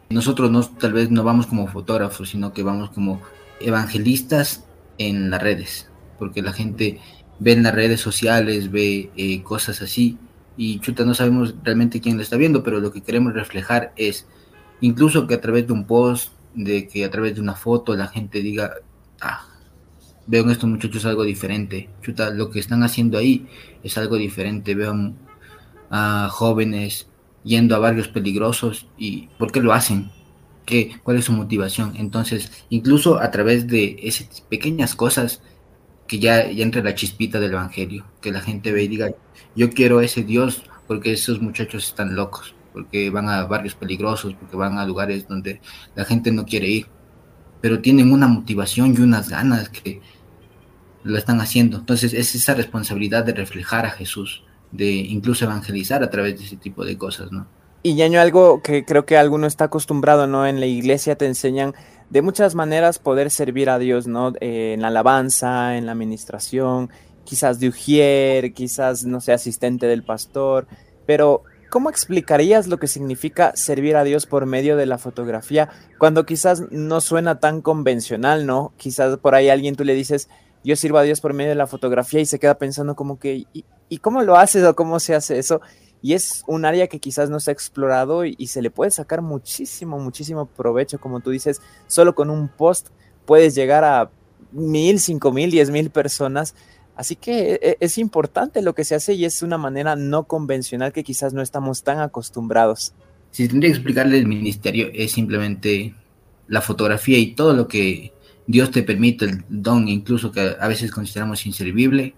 nosotros 0.10 0.51
no, 0.51 0.63
tal 0.63 0.94
vez 0.94 1.10
no 1.10 1.24
vamos 1.24 1.48
como 1.48 1.68
fotógrafos, 1.68 2.30
sino 2.30 2.54
que 2.54 2.63
vamos 2.63 2.89
como 2.92 3.21
evangelistas 3.60 4.66
en 4.98 5.30
las 5.30 5.42
redes 5.42 5.89
porque 6.19 6.42
la 6.42 6.54
gente 6.54 7.00
ve 7.39 7.54
en 7.54 7.63
las 7.63 7.74
redes 7.74 8.01
sociales, 8.01 8.69
ve 8.71 9.10
eh, 9.16 9.42
cosas 9.42 9.81
así, 9.81 10.18
y 10.57 10.80
chuta, 10.80 11.06
no 11.06 11.13
sabemos 11.13 11.56
realmente 11.63 12.01
quién 12.01 12.18
lo 12.18 12.21
está 12.24 12.36
viendo, 12.36 12.63
pero 12.63 12.81
lo 12.81 12.92
que 12.92 13.01
queremos 13.01 13.33
reflejar 13.33 13.94
es, 13.95 14.27
incluso 14.81 15.25
que 15.25 15.36
a 15.36 15.42
través 15.42 15.66
de 15.66 15.74
un 15.74 15.86
post, 15.88 16.33
de 16.54 16.88
que 16.88 17.06
a 17.06 17.10
través 17.10 17.36
de 17.36 17.42
una 17.42 17.56
foto 17.56 17.95
la 17.95 18.07
gente 18.07 18.42
diga, 18.42 18.74
ah, 19.21 19.48
veo 20.27 20.44
en 20.44 20.50
estos 20.50 20.69
muchachos 20.69 21.06
algo 21.06 21.24
diferente, 21.24 21.89
chuta, 22.01 22.30
lo 22.30 22.50
que 22.50 22.60
están 22.60 22.83
haciendo 22.83 23.18
ahí 23.18 23.48
es 23.83 23.98
algo 23.98 24.18
diferente, 24.18 24.75
veo 24.75 25.13
a 25.89 26.27
jóvenes 26.30 27.07
yendo 27.44 27.75
a 27.75 27.80
barrios 27.80 28.10
peligrosos 28.10 28.88
y 28.98 29.27
¿por 29.38 29.51
qué 29.51 29.62
lo 29.62 29.74
hacen? 29.74 30.12
¿Qué, 30.66 31.00
¿Cuál 31.04 31.18
es 31.18 31.25
su 31.25 31.31
motivación? 31.31 31.94
Entonces, 31.95 32.66
incluso 32.69 33.19
a 33.19 33.31
través 33.31 33.66
de 33.68 33.98
esas 34.04 34.42
pequeñas 34.42 34.94
cosas, 34.94 35.42
que 36.10 36.20
ya, 36.20 36.50
ya 36.50 36.64
entre 36.64 36.84
la 36.84 36.96
chispita 36.96 37.40
del 37.40 37.54
Evangelio, 37.54 38.04
que 38.20 38.32
la 38.32 38.42
gente 38.42 38.72
ve 38.72 38.84
y 38.84 38.88
diga, 38.88 39.12
yo 39.56 39.70
quiero 39.70 40.02
ese 40.02 40.24
Dios 40.24 40.64
porque 40.88 41.14
esos 41.14 41.40
muchachos 41.40 41.86
están 41.88 42.16
locos, 42.16 42.56
porque 42.74 43.12
van 43.12 43.30
a 43.30 43.46
barrios 43.46 43.76
peligrosos, 43.76 44.34
porque 44.34 44.58
van 44.58 44.80
a 44.80 44.86
lugares 44.88 45.28
donde 45.28 45.62
la 45.94 46.06
gente 46.06 46.32
no 46.32 46.46
quiere 46.46 46.68
ir, 46.68 46.88
pero 47.62 47.80
tienen 47.80 48.12
una 48.12 48.28
motivación 48.28 48.96
y 48.98 49.02
unas 49.02 49.30
ganas 49.30 49.70
que 49.70 50.02
lo 51.04 51.16
están 51.16 51.42
haciendo. 51.42 51.78
Entonces 51.78 52.12
es 52.14 52.34
esa 52.34 52.56
responsabilidad 52.56 53.24
de 53.24 53.34
reflejar 53.34 53.86
a 53.86 53.92
Jesús, 53.92 54.44
de 54.72 54.90
incluso 54.90 55.46
evangelizar 55.46 56.02
a 56.02 56.10
través 56.10 56.40
de 56.40 56.46
ese 56.46 56.58
tipo 56.58 56.84
de 56.86 56.98
cosas, 56.98 57.32
¿no? 57.32 57.46
Y 57.84 57.94
ñaño, 57.94 58.20
algo 58.20 58.64
que 58.64 58.84
creo 58.84 59.06
que 59.06 59.16
alguno 59.16 59.46
está 59.46 59.66
acostumbrado, 59.66 60.26
¿no? 60.26 60.48
En 60.48 60.60
la 60.60 60.66
iglesia 60.66 61.16
te 61.16 61.28
enseñan 61.28 61.76
de 62.10 62.22
muchas 62.22 62.56
maneras 62.56 63.00
poder 63.00 63.30
servir 63.30 63.70
a 63.70 63.80
Dios, 63.80 64.08
¿no? 64.08 64.34
Eh, 64.40 64.74
en 64.74 64.82
la 64.82 64.88
alabanza, 64.88 65.78
en 65.78 65.86
la 65.86 65.92
administración, 65.92 66.90
quizás 67.24 67.60
de 67.60 67.69
ujier, 67.69 68.54
quizás, 68.54 69.06
no 69.06 69.22
sé, 69.22 69.33
asistente 69.33 69.86
del 69.86 70.04
pastor, 70.04 70.68
pero 71.06 71.44
¿cómo 71.69 71.90
explicarías 71.90 72.68
lo 72.68 72.78
que 72.78 72.88
significa 72.88 73.52
servir 73.56 73.95
a 73.95 74.04
Dios 74.04 74.26
por 74.26 74.48
medio 74.48 74.76
de 74.76 74.88
la 74.88 74.98
fotografía 74.98 75.69
cuando 76.00 76.26
quizás 76.26 76.64
no 76.72 77.02
suena 77.02 77.40
tan 77.40 77.62
convencional, 77.62 78.48
¿no? 78.48 78.74
Quizás 78.78 79.18
por 79.18 79.36
ahí 79.36 79.50
alguien 79.50 79.76
tú 79.76 79.83
le 79.83 79.94
dices, 79.94 80.28
yo 80.64 80.76
sirvo 80.76 80.98
a 80.98 81.04
Dios 81.04 81.22
por 81.22 81.33
medio 81.33 81.50
de 81.50 81.56
la 81.56 81.68
fotografía 81.68 82.19
y 82.19 82.26
se 82.26 82.40
queda 82.40 82.57
pensando 82.57 82.95
como 82.95 83.19
que, 83.19 83.45
¿y, 83.54 83.66
¿y 83.88 83.98
cómo 84.00 84.24
lo 84.24 84.36
haces 84.36 84.64
o 84.64 84.76
cómo 84.76 85.00
se 85.00 85.14
hace 85.14 85.38
eso? 85.38 85.62
Y 86.02 86.14
es 86.14 86.44
un 86.48 86.66
área 86.66 86.88
que 86.88 87.00
quizás 87.00 87.30
no 87.30 87.40
se 87.40 87.52
ha 87.52 87.54
explorado 87.54 88.24
y, 88.26 88.48
se 88.48 88.62
le 88.62 88.72
puede 88.72 88.92
sacar 88.92 89.22
muchísimo, 89.22 90.00
muchísimo 90.00 90.46
provecho, 90.46 91.00
como 91.00 91.20
tú 91.20 91.32
dices, 91.32 91.62
solo 91.88 92.16
con 92.16 92.30
un 92.30 92.48
post 92.48 92.90
puedes 93.26 93.54
llegar 93.54 93.84
a 93.84 94.10
mil, 94.52 95.00
cinco 95.00 95.32
mil, 95.32 95.52
diez 95.52 95.70
mil 95.70 95.90
personas. 95.90 96.56
Así 96.96 97.16
que 97.16 97.54
e, 97.54 97.60
e, 97.62 97.78
es 97.80 97.98
importante 97.98 98.62
lo 98.62 98.74
que 98.74 98.86
se 98.86 98.96
hace 98.96 99.14
y 99.14 99.26
es 99.26 99.44
una 99.44 99.58
manera 99.58 99.96
no 99.96 100.24
convencional 100.24 100.94
que 100.94 101.04
quizás 101.04 101.34
no 101.34 101.42
estamos 101.42 101.84
tan 101.84 102.00
acostumbrados. 102.00 102.94
Si 103.32 103.48
tendría 103.48 103.72
que 103.72 103.78
explicarle 103.78 104.18
el 104.18 104.28
ministerio, 104.28 104.90
es 104.94 105.12
simplemente 105.12 105.94
la 106.48 106.62
fotografía 106.62 107.18
y 107.18 107.36
todo 107.36 107.54
lo 107.54 107.68
que 107.68 108.14
Dios 108.48 108.72
te 108.72 108.84
permite, 108.84 109.26
el 109.26 109.44
don 109.50 109.88
incluso 109.88 110.32
que 110.32 110.56
a 110.60 110.68
veces 110.68 110.92
consideramos 110.92 111.46
inservible, 111.46 112.16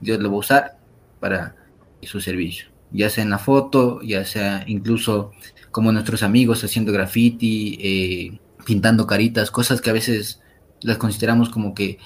Dios 0.00 0.20
lo 0.20 0.30
va 0.30 0.36
a 0.36 0.38
usar 0.38 0.78
para 1.20 1.56
su 2.02 2.20
servicio 2.20 2.77
ya 2.92 3.10
sea 3.10 3.24
en 3.24 3.30
la 3.30 3.38
foto, 3.38 4.00
ya 4.02 4.24
sea 4.24 4.64
incluso 4.66 5.32
como 5.70 5.92
nuestros 5.92 6.22
amigos 6.22 6.64
haciendo 6.64 6.92
graffiti, 6.92 7.78
eh, 7.80 8.38
pintando 8.64 9.06
caritas, 9.06 9.50
cosas 9.50 9.80
que 9.80 9.90
a 9.90 9.94
veces 9.94 10.40
las 10.80 10.98
consideramos 10.98 11.50
como 11.50 11.74
que 11.74 11.98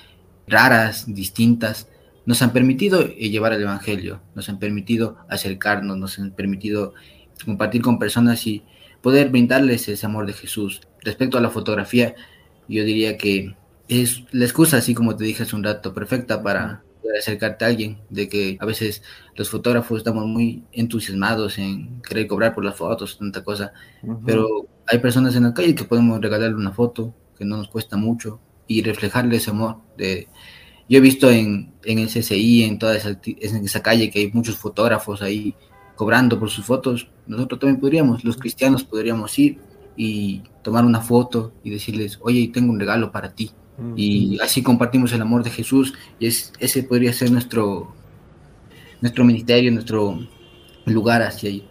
raras, 0.47 1.13
distintas, 1.13 1.89
nos 2.27 2.43
han 2.43 2.53
permitido 2.53 3.03
eh, 3.03 3.31
llevar 3.31 3.53
el 3.53 3.63
Evangelio, 3.63 4.21
nos 4.35 4.49
han 4.49 4.59
permitido 4.59 5.17
acercarnos, 5.29 5.97
nos 5.97 6.19
han 6.19 6.33
permitido 6.33 6.95
compartir 7.45 7.83
con 7.83 7.99
personas 7.99 8.47
y 8.47 8.63
poder 9.01 9.31
brindarles 9.31 9.89
ese 9.89 10.07
amor 10.07 10.27
de 10.27 10.33
Jesús. 10.33 10.81
Respecto 11.03 11.39
a 11.39 11.41
la 11.41 11.51
fotografía, 11.51 12.15
yo 12.69 12.85
diría 12.85 13.17
que 13.17 13.57
es 13.89 14.23
la 14.31 14.45
excusa, 14.45 14.79
así 14.79 14.95
como 14.95 15.17
te 15.17 15.25
dije 15.25 15.43
hace 15.43 15.57
un 15.57 15.65
rato, 15.65 15.93
perfecta 15.93 16.43
para 16.43 16.83
de 17.09 17.19
acercarte 17.19 17.65
a 17.65 17.69
alguien, 17.69 17.99
de 18.11 18.29
que 18.29 18.57
a 18.61 18.67
veces 18.67 19.03
los 19.35 19.51
fotógrafos 19.51 19.99
estamos 19.99 20.27
muy 20.27 20.65
entusiasmados 20.73 21.59
en 21.59 22.01
querer 22.03 22.27
cobrar 22.27 22.55
por 22.55 22.65
las 22.65 22.77
fotos, 22.77 23.19
tanta 23.19 23.43
cosa, 23.43 23.73
pero 24.25 24.67
hay 24.87 24.99
personas 24.99 25.35
en 25.37 25.45
la 25.45 25.55
calle 25.55 25.75
que 25.75 25.85
podemos 25.85 26.21
regalarle 26.21 26.57
una 26.57 26.73
foto, 26.73 27.15
que 27.37 27.45
no 27.45 27.57
nos 27.57 27.69
cuesta 27.69 27.97
mucho, 27.97 28.41
y 28.67 28.83
reflejarle 28.83 29.37
ese 29.37 29.51
amor. 29.51 29.79
De, 29.97 30.29
yo 30.89 30.99
he 30.99 31.01
visto 31.01 31.31
en, 31.31 31.73
en 31.85 31.99
el 31.99 32.09
CCI, 32.09 32.65
en 32.65 32.79
toda 32.79 32.97
esa, 32.97 33.19
en 33.25 33.65
esa 33.65 33.83
calle, 33.83 34.11
que 34.11 34.21
hay 34.21 34.33
muchos 34.33 34.57
fotógrafos 34.57 35.23
ahí 35.23 35.55
cobrando 35.95 36.39
por 36.39 36.51
sus 36.51 36.65
fotos. 36.65 37.11
Nosotros 37.27 37.61
también 37.61 37.81
podríamos, 37.81 38.25
los 38.25 38.37
cristianos 38.37 38.85
podríamos 38.85 39.39
ir 39.39 39.59
y 39.97 40.43
tomar 40.63 40.85
una 40.85 41.01
foto 41.01 41.53
y 41.63 41.71
decirles, 41.71 42.19
oye, 42.23 42.51
tengo 42.53 42.73
un 42.73 42.81
regalo 42.81 43.13
para 43.13 43.35
ti. 43.35 43.51
Y 43.97 44.39
así 44.41 44.63
compartimos 44.63 45.13
el 45.13 45.23
amor 45.23 45.43
de 45.43 45.51
Jesús 45.51 45.95
y 46.19 46.27
es, 46.27 46.53
ese 46.59 46.83
podría 46.83 47.13
ser 47.13 47.31
nuestro, 47.31 47.93
nuestro 49.01 49.25
ministerio, 49.25 49.73
nuestro 49.73 50.19
lugar 50.85 51.23
hacia 51.23 51.51
ahí. 51.51 51.69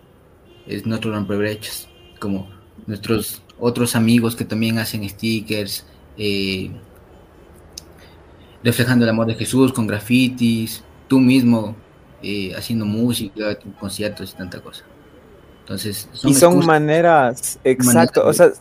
Es 0.68 0.86
nuestro 0.86 1.24
brechas, 1.26 1.88
como 2.20 2.50
nuestros 2.88 3.42
otros 3.60 3.96
amigos 3.96 4.36
que 4.36 4.46
también 4.46 4.80
hacen 4.80 5.08
stickers, 5.08 5.86
eh, 6.18 6.72
reflejando 8.64 9.06
el 9.06 9.10
amor 9.10 9.28
de 9.28 9.36
Jesús 9.36 9.72
con 9.72 9.88
grafitis, 9.88 10.84
tú 11.08 11.20
mismo 11.20 11.76
eh, 12.24 12.54
haciendo 12.56 12.86
música, 12.86 13.58
conciertos 13.80 14.34
y 14.34 14.38
tanta 14.38 14.60
cosa. 14.62 14.84
Entonces, 15.62 16.10
y 16.24 16.34
son 16.34 16.66
maneras, 16.66 17.60
exacto, 17.64 18.26
o 18.26 18.34
sea, 18.34 18.52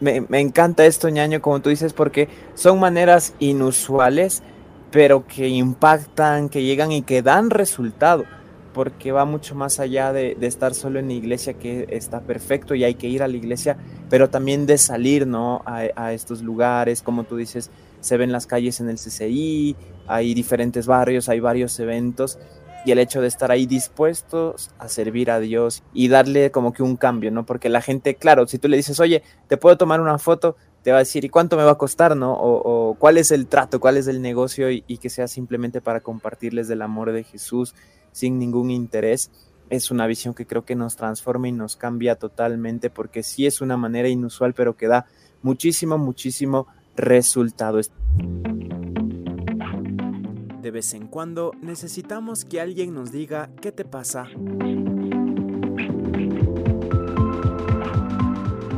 me, 0.00 0.22
me, 0.22 0.40
encanta 0.40 0.86
esto, 0.86 1.08
ñaño, 1.08 1.40
como 1.40 1.60
tú 1.60 1.70
dices, 1.70 1.92
porque 1.92 2.28
son 2.54 2.80
maneras 2.80 3.34
inusuales, 3.38 4.42
pero 4.90 5.26
que 5.26 5.48
impactan, 5.48 6.48
que 6.48 6.62
llegan 6.62 6.92
y 6.92 7.02
que 7.02 7.22
dan 7.22 7.50
resultado, 7.50 8.24
porque 8.72 9.12
va 9.12 9.24
mucho 9.24 9.54
más 9.54 9.78
allá 9.78 10.12
de, 10.12 10.34
de, 10.34 10.46
estar 10.46 10.74
solo 10.74 10.98
en 10.98 11.08
la 11.08 11.14
iglesia, 11.14 11.54
que 11.54 11.86
está 11.90 12.20
perfecto 12.20 12.74
y 12.74 12.84
hay 12.84 12.94
que 12.94 13.08
ir 13.08 13.22
a 13.22 13.28
la 13.28 13.36
iglesia, 13.36 13.76
pero 14.08 14.30
también 14.30 14.66
de 14.66 14.78
salir, 14.78 15.26
¿no? 15.26 15.62
A, 15.64 15.84
a 15.94 16.12
estos 16.12 16.42
lugares, 16.42 17.02
como 17.02 17.24
tú 17.24 17.36
dices, 17.36 17.70
se 18.00 18.16
ven 18.16 18.32
las 18.32 18.46
calles 18.46 18.80
en 18.80 18.88
el 18.88 18.96
CCI, 18.96 19.76
hay 20.06 20.34
diferentes 20.34 20.86
barrios, 20.86 21.28
hay 21.28 21.40
varios 21.40 21.78
eventos, 21.78 22.38
y 22.84 22.92
el 22.92 22.98
hecho 22.98 23.20
de 23.20 23.28
estar 23.28 23.50
ahí 23.50 23.66
dispuestos 23.66 24.70
a 24.78 24.88
servir 24.88 25.30
a 25.30 25.40
Dios 25.40 25.82
y 25.92 26.08
darle 26.08 26.50
como 26.50 26.72
que 26.72 26.82
un 26.82 26.96
cambio, 26.96 27.30
¿no? 27.30 27.44
Porque 27.44 27.68
la 27.68 27.82
gente, 27.82 28.14
claro, 28.14 28.46
si 28.46 28.58
tú 28.58 28.68
le 28.68 28.76
dices, 28.76 29.00
oye, 29.00 29.22
te 29.48 29.56
puedo 29.56 29.76
tomar 29.76 30.00
una 30.00 30.18
foto, 30.18 30.56
te 30.82 30.90
va 30.90 30.98
a 30.98 31.00
decir, 31.00 31.24
¿y 31.24 31.28
cuánto 31.28 31.56
me 31.56 31.64
va 31.64 31.72
a 31.72 31.78
costar, 31.78 32.16
no? 32.16 32.32
O, 32.32 32.94
cuál 32.98 33.18
es 33.18 33.30
el 33.30 33.46
trato, 33.46 33.80
cuál 33.80 33.96
es 33.96 34.06
el 34.06 34.22
negocio 34.22 34.70
y, 34.70 34.82
que 34.82 35.10
sea 35.10 35.28
simplemente 35.28 35.80
para 35.80 36.00
compartirles 36.00 36.68
del 36.68 36.82
amor 36.82 37.12
de 37.12 37.24
Jesús 37.24 37.74
sin 38.12 38.38
ningún 38.38 38.70
interés. 38.70 39.30
Es 39.68 39.90
una 39.90 40.06
visión 40.06 40.34
que 40.34 40.46
creo 40.46 40.64
que 40.64 40.74
nos 40.74 40.96
transforma 40.96 41.48
y 41.48 41.52
nos 41.52 41.76
cambia 41.76 42.16
totalmente 42.16 42.90
porque 42.90 43.22
sí 43.22 43.46
es 43.46 43.60
una 43.60 43.76
manera 43.76 44.08
inusual, 44.08 44.54
pero 44.54 44.76
que 44.76 44.88
da 44.88 45.06
muchísimo, 45.42 45.98
muchísimo 45.98 46.66
resultado. 46.96 47.78
De 50.70 50.74
vez 50.74 50.94
en 50.94 51.08
cuando 51.08 51.50
necesitamos 51.60 52.44
que 52.44 52.60
alguien 52.60 52.94
nos 52.94 53.10
diga 53.10 53.50
qué 53.60 53.72
te 53.72 53.84
pasa. 53.84 54.28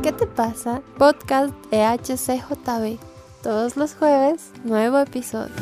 ¿Qué 0.01 0.11
te 0.11 0.25
pasa? 0.25 0.81
Podcast 0.97 1.53
de 1.69 1.83
HCJB. 1.83 2.97
Todos 3.43 3.77
los 3.77 3.93
jueves, 3.93 4.49
nuevo 4.63 4.97
episodio. 4.97 5.53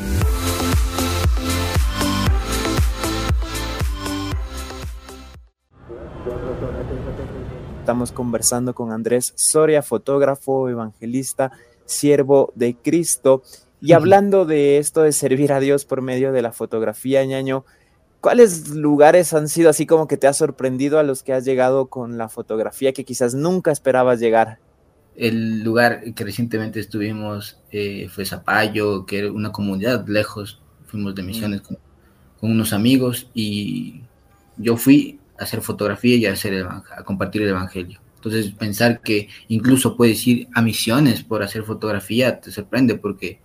Estamos 7.81 8.13
conversando 8.13 8.73
con 8.73 8.93
Andrés 8.93 9.33
Soria, 9.35 9.81
fotógrafo, 9.81 10.69
evangelista, 10.69 11.51
siervo 11.83 12.53
de 12.55 12.77
Cristo. 12.77 13.43
Y 13.81 13.93
hablando 13.93 14.45
de 14.45 14.77
esto 14.77 15.01
de 15.01 15.11
servir 15.11 15.51
a 15.51 15.59
Dios 15.59 15.85
por 15.85 16.03
medio 16.03 16.31
de 16.31 16.43
la 16.43 16.51
fotografía, 16.51 17.25
ñaño, 17.25 17.65
¿cuáles 18.19 18.69
lugares 18.69 19.33
han 19.33 19.49
sido 19.49 19.71
así 19.71 19.87
como 19.87 20.07
que 20.07 20.17
te 20.17 20.27
ha 20.27 20.33
sorprendido 20.33 20.99
a 20.99 21.03
los 21.03 21.23
que 21.23 21.33
has 21.33 21.45
llegado 21.45 21.87
con 21.87 22.19
la 22.19 22.29
fotografía 22.29 22.93
que 22.93 23.05
quizás 23.05 23.33
nunca 23.33 23.71
esperabas 23.71 24.19
llegar? 24.19 24.59
El 25.15 25.63
lugar 25.63 26.13
que 26.13 26.23
recientemente 26.23 26.79
estuvimos 26.79 27.59
eh, 27.71 28.07
fue 28.09 28.23
Zapallo, 28.23 29.05
que 29.07 29.17
era 29.17 29.31
una 29.31 29.51
comunidad 29.51 30.07
lejos, 30.07 30.61
fuimos 30.85 31.15
de 31.15 31.23
misiones 31.23 31.61
con, 31.61 31.77
unos 32.41 32.73
amigos 32.73 33.29
y 33.33 34.01
yo 34.57 34.75
fui 34.75 35.19
a 35.39 35.43
hacer 35.43 35.61
fotografía 35.61 36.15
y 36.15 36.25
a, 36.25 36.33
hacer 36.33 36.65
a 36.65 37.03
compartir 37.03 37.43
el 37.43 37.49
Evangelio. 37.49 37.99
Entonces 38.15 38.51
pensar 38.51 39.01
que 39.01 39.29
incluso 39.47 39.97
puedes 39.97 40.25
ir 40.27 40.47
a 40.53 40.61
misiones 40.61 41.23
por 41.23 41.41
hacer 41.41 41.63
fotografía 41.63 42.39
te 42.39 42.51
sorprende 42.51 42.95
porque 42.95 43.39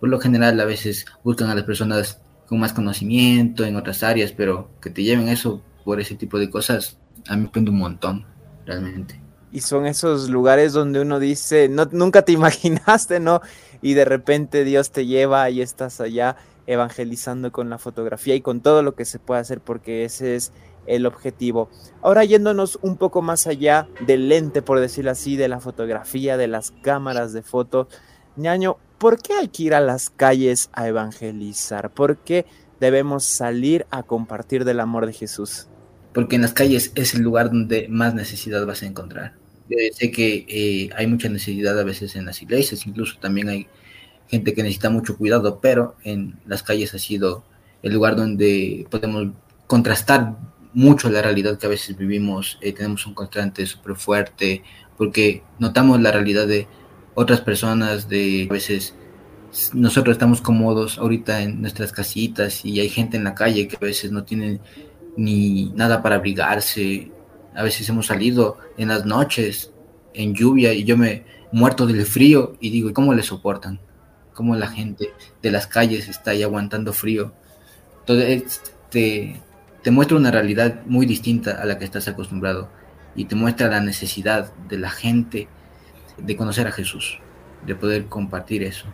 por 0.00 0.08
lo 0.08 0.18
general 0.18 0.58
a 0.58 0.64
veces 0.64 1.06
buscan 1.22 1.50
a 1.50 1.54
las 1.54 1.64
personas 1.64 2.20
con 2.46 2.58
más 2.58 2.72
conocimiento 2.72 3.64
en 3.64 3.76
otras 3.76 4.02
áreas, 4.02 4.32
pero 4.32 4.70
que 4.80 4.90
te 4.90 5.04
lleven 5.04 5.28
eso 5.28 5.62
por 5.84 6.00
ese 6.00 6.16
tipo 6.16 6.38
de 6.38 6.50
cosas, 6.50 6.98
a 7.28 7.36
mí 7.36 7.42
me 7.44 7.48
prende 7.48 7.70
un 7.70 7.78
montón, 7.78 8.26
realmente. 8.66 9.20
Y 9.52 9.60
son 9.60 9.86
esos 9.86 10.30
lugares 10.30 10.72
donde 10.72 11.00
uno 11.00 11.18
dice, 11.20 11.68
no, 11.68 11.88
nunca 11.92 12.22
te 12.22 12.32
imaginaste, 12.32 13.20
¿no? 13.20 13.40
Y 13.82 13.94
de 13.94 14.04
repente 14.04 14.64
Dios 14.64 14.90
te 14.90 15.06
lleva 15.06 15.48
y 15.50 15.60
estás 15.62 16.00
allá 16.00 16.36
evangelizando 16.66 17.50
con 17.52 17.70
la 17.70 17.78
fotografía 17.78 18.34
y 18.34 18.40
con 18.40 18.60
todo 18.60 18.82
lo 18.82 18.94
que 18.94 19.04
se 19.04 19.18
puede 19.18 19.40
hacer, 19.40 19.60
porque 19.60 20.04
ese 20.04 20.36
es 20.36 20.52
el 20.86 21.06
objetivo. 21.06 21.68
Ahora 22.02 22.24
yéndonos 22.24 22.78
un 22.82 22.96
poco 22.96 23.22
más 23.22 23.46
allá 23.46 23.88
del 24.06 24.28
lente, 24.28 24.62
por 24.62 24.80
decirlo 24.80 25.10
así, 25.10 25.36
de 25.36 25.48
la 25.48 25.60
fotografía, 25.60 26.36
de 26.36 26.48
las 26.48 26.72
cámaras 26.82 27.32
de 27.32 27.42
foto, 27.42 27.88
ñaño, 28.36 28.76
¿por 29.00 29.20
qué 29.20 29.32
hay 29.32 29.48
que 29.48 29.62
ir 29.64 29.74
a 29.74 29.80
las 29.80 30.10
calles 30.10 30.68
a 30.74 30.86
evangelizar? 30.86 31.90
¿Por 31.90 32.18
qué 32.18 32.44
debemos 32.80 33.24
salir 33.24 33.86
a 33.90 34.02
compartir 34.02 34.66
del 34.66 34.78
amor 34.78 35.06
de 35.06 35.14
Jesús? 35.14 35.66
Porque 36.12 36.36
en 36.36 36.42
las 36.42 36.52
calles 36.52 36.92
es 36.94 37.14
el 37.14 37.22
lugar 37.22 37.50
donde 37.50 37.88
más 37.88 38.14
necesidad 38.14 38.64
vas 38.66 38.82
a 38.82 38.86
encontrar. 38.86 39.34
Yo 39.70 39.78
sé 39.92 40.10
que 40.10 40.44
eh, 40.48 40.90
hay 40.96 41.06
mucha 41.06 41.30
necesidad 41.30 41.78
a 41.78 41.84
veces 41.84 42.14
en 42.14 42.26
las 42.26 42.42
iglesias, 42.42 42.86
incluso 42.86 43.18
también 43.18 43.48
hay 43.48 43.68
gente 44.28 44.52
que 44.52 44.62
necesita 44.62 44.90
mucho 44.90 45.16
cuidado, 45.16 45.60
pero 45.60 45.96
en 46.04 46.38
las 46.46 46.62
calles 46.62 46.92
ha 46.92 46.98
sido 46.98 47.42
el 47.82 47.94
lugar 47.94 48.16
donde 48.16 48.86
podemos 48.90 49.28
contrastar 49.66 50.36
mucho 50.74 51.08
la 51.08 51.22
realidad 51.22 51.58
que 51.58 51.66
a 51.66 51.70
veces 51.70 51.96
vivimos, 51.96 52.58
eh, 52.60 52.72
tenemos 52.74 53.06
un 53.06 53.14
constante 53.14 53.64
súper 53.64 53.96
fuerte, 53.96 54.62
porque 54.98 55.42
notamos 55.58 56.00
la 56.02 56.12
realidad 56.12 56.46
de 56.46 56.68
otras 57.20 57.42
personas 57.42 58.08
de 58.08 58.46
a 58.48 58.52
veces 58.52 58.94
nosotros 59.74 60.14
estamos 60.14 60.40
cómodos 60.40 60.96
ahorita 60.96 61.42
en 61.42 61.60
nuestras 61.60 61.92
casitas 61.92 62.64
y 62.64 62.80
hay 62.80 62.88
gente 62.88 63.18
en 63.18 63.24
la 63.24 63.34
calle 63.34 63.68
que 63.68 63.76
a 63.76 63.80
veces 63.80 64.10
no 64.10 64.24
tiene 64.24 64.58
ni 65.18 65.70
nada 65.74 66.02
para 66.02 66.16
abrigarse. 66.16 67.10
A 67.54 67.62
veces 67.62 67.86
hemos 67.90 68.06
salido 68.06 68.56
en 68.78 68.88
las 68.88 69.04
noches 69.04 69.70
en 70.14 70.34
lluvia 70.34 70.72
y 70.72 70.84
yo 70.84 70.96
me 70.96 71.24
muerto 71.52 71.86
del 71.86 72.06
frío 72.06 72.56
y 72.58 72.70
digo, 72.70 72.94
¿cómo 72.94 73.12
le 73.12 73.22
soportan? 73.22 73.80
¿Cómo 74.32 74.56
la 74.56 74.68
gente 74.68 75.10
de 75.42 75.50
las 75.50 75.66
calles 75.66 76.08
está 76.08 76.30
ahí 76.30 76.42
aguantando 76.42 76.94
frío? 76.94 77.34
Entonces 78.00 78.62
te, 78.88 79.42
te 79.82 79.90
muestra 79.90 80.16
una 80.16 80.30
realidad 80.30 80.86
muy 80.86 81.04
distinta 81.04 81.60
a 81.60 81.66
la 81.66 81.76
que 81.76 81.84
estás 81.84 82.08
acostumbrado 82.08 82.70
y 83.14 83.26
te 83.26 83.34
muestra 83.34 83.68
la 83.68 83.82
necesidad 83.82 84.54
de 84.70 84.78
la 84.78 84.88
gente 84.88 85.48
de 86.22 86.36
conocer 86.36 86.66
a 86.66 86.72
Jesús, 86.72 87.18
de 87.66 87.74
poder 87.74 88.06
compartir 88.06 88.62
eso. 88.62 88.86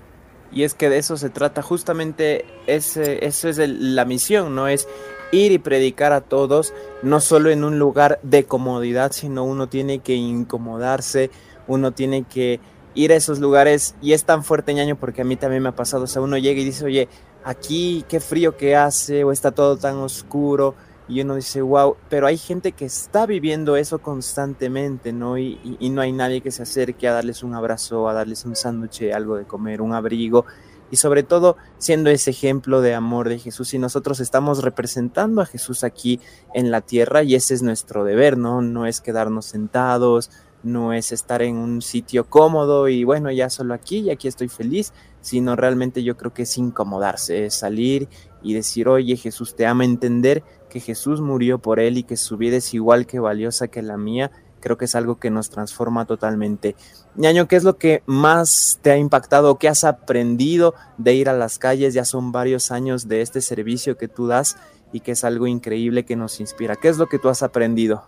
Y 0.52 0.62
es 0.62 0.74
que 0.74 0.88
de 0.88 0.98
eso 0.98 1.16
se 1.16 1.28
trata 1.28 1.62
justamente, 1.62 2.44
ese, 2.66 3.24
eso 3.26 3.48
es 3.48 3.58
la 3.58 4.04
misión, 4.04 4.54
no 4.54 4.68
es 4.68 4.88
ir 5.32 5.52
y 5.52 5.58
predicar 5.58 6.12
a 6.12 6.20
todos, 6.20 6.72
no 7.02 7.20
solo 7.20 7.50
en 7.50 7.64
un 7.64 7.78
lugar 7.78 8.20
de 8.22 8.44
comodidad, 8.44 9.12
sino 9.12 9.44
uno 9.44 9.68
tiene 9.68 9.98
que 9.98 10.14
incomodarse, 10.14 11.30
uno 11.66 11.92
tiene 11.92 12.22
que 12.24 12.60
ir 12.94 13.12
a 13.12 13.16
esos 13.16 13.40
lugares 13.40 13.94
y 14.00 14.12
es 14.12 14.24
tan 14.24 14.44
fuerte 14.44 14.72
ñaño 14.72 14.96
porque 14.96 15.22
a 15.22 15.24
mí 15.24 15.36
también 15.36 15.62
me 15.62 15.68
ha 15.68 15.76
pasado, 15.76 16.04
o 16.04 16.06
sea, 16.06 16.22
uno 16.22 16.38
llega 16.38 16.60
y 16.60 16.64
dice, 16.64 16.84
oye, 16.84 17.08
aquí 17.44 18.04
qué 18.08 18.20
frío 18.20 18.56
que 18.56 18.76
hace 18.76 19.24
o 19.24 19.32
está 19.32 19.50
todo 19.52 19.76
tan 19.76 19.96
oscuro, 19.96 20.74
y 21.08 21.20
uno 21.20 21.36
dice, 21.36 21.62
wow, 21.62 21.96
pero 22.08 22.26
hay 22.26 22.36
gente 22.36 22.72
que 22.72 22.84
está 22.84 23.26
viviendo 23.26 23.76
eso 23.76 24.00
constantemente, 24.00 25.12
¿no? 25.12 25.38
Y, 25.38 25.58
no 25.90 26.00
hay 26.00 26.12
nadie 26.12 26.40
que 26.40 26.50
se 26.50 26.64
acerque 26.64 27.06
a 27.06 27.12
darles 27.12 27.42
un 27.42 27.54
abrazo, 27.54 28.08
a 28.08 28.12
darles 28.12 28.44
un 28.44 28.56
sándwich, 28.56 29.02
algo 29.12 29.36
de 29.36 29.44
comer, 29.44 29.80
un 29.80 29.94
abrigo, 29.94 30.44
y 30.90 30.96
sobre 30.96 31.22
todo 31.22 31.56
siendo 31.78 32.10
ese 32.10 32.30
ejemplo 32.30 32.80
de 32.80 32.94
amor 32.94 33.28
de 33.28 33.38
Jesús 33.38 33.74
y 33.74 33.78
nosotros 33.78 34.20
estamos 34.20 34.62
representando 34.62 35.42
a 35.42 35.46
Jesús 35.46 35.84
aquí 35.84 36.20
en 36.54 36.70
la 36.70 36.80
tierra 36.80 37.22
y 37.22 37.34
ese 37.34 37.54
es 37.54 37.62
nuestro 37.62 38.04
deber, 38.04 38.36
¿no? 38.38 38.62
No 38.62 38.86
es 38.86 39.00
quedarnos 39.00 39.46
sentados, 39.46 40.30
no 40.62 40.92
es 40.92 41.12
estar 41.12 41.42
en 41.42 41.56
un 41.56 41.82
sitio 41.82 42.28
cómodo 42.28 42.88
y 42.88 43.04
bueno, 43.04 43.30
ya 43.30 43.50
solo 43.50 43.74
aquí 43.74 43.98
y 43.98 44.10
aquí 44.10 44.28
estoy 44.28 44.48
feliz, 44.48 44.92
sino 45.20 45.56
realmente 45.56 46.02
yo 46.02 46.16
creo 46.16 46.32
que 46.32 46.42
es 46.42 46.58
incomodarse, 46.58 47.46
es 47.46 47.54
salir 47.54 48.08
y 48.42 48.54
decir, 48.54 48.88
oye, 48.88 49.16
Jesús 49.16 49.56
te 49.56 49.66
ama 49.66 49.84
entender 49.84 50.44
que 50.76 50.80
Jesús 50.80 51.22
murió 51.22 51.58
por 51.58 51.80
él 51.80 51.96
y 51.96 52.02
que 52.02 52.18
su 52.18 52.36
vida 52.36 52.58
es 52.58 52.74
igual 52.74 53.06
que 53.06 53.18
valiosa 53.18 53.68
que 53.68 53.80
la 53.80 53.96
mía, 53.96 54.30
creo 54.60 54.76
que 54.76 54.84
es 54.84 54.94
algo 54.94 55.18
que 55.18 55.30
nos 55.30 55.48
transforma 55.48 56.04
totalmente. 56.04 56.76
Ñaño, 57.14 57.48
¿qué 57.48 57.56
es 57.56 57.64
lo 57.64 57.78
que 57.78 58.02
más 58.04 58.78
te 58.82 58.90
ha 58.90 58.98
impactado? 58.98 59.56
¿Qué 59.58 59.68
has 59.68 59.84
aprendido 59.84 60.74
de 60.98 61.14
ir 61.14 61.30
a 61.30 61.32
las 61.32 61.58
calles? 61.58 61.94
Ya 61.94 62.04
son 62.04 62.30
varios 62.30 62.70
años 62.70 63.08
de 63.08 63.22
este 63.22 63.40
servicio 63.40 63.96
que 63.96 64.06
tú 64.06 64.26
das 64.26 64.58
y 64.92 65.00
que 65.00 65.12
es 65.12 65.24
algo 65.24 65.46
increíble 65.46 66.04
que 66.04 66.14
nos 66.14 66.40
inspira. 66.40 66.76
¿Qué 66.76 66.88
es 66.88 66.98
lo 66.98 67.06
que 67.06 67.18
tú 67.18 67.30
has 67.30 67.42
aprendido? 67.42 68.04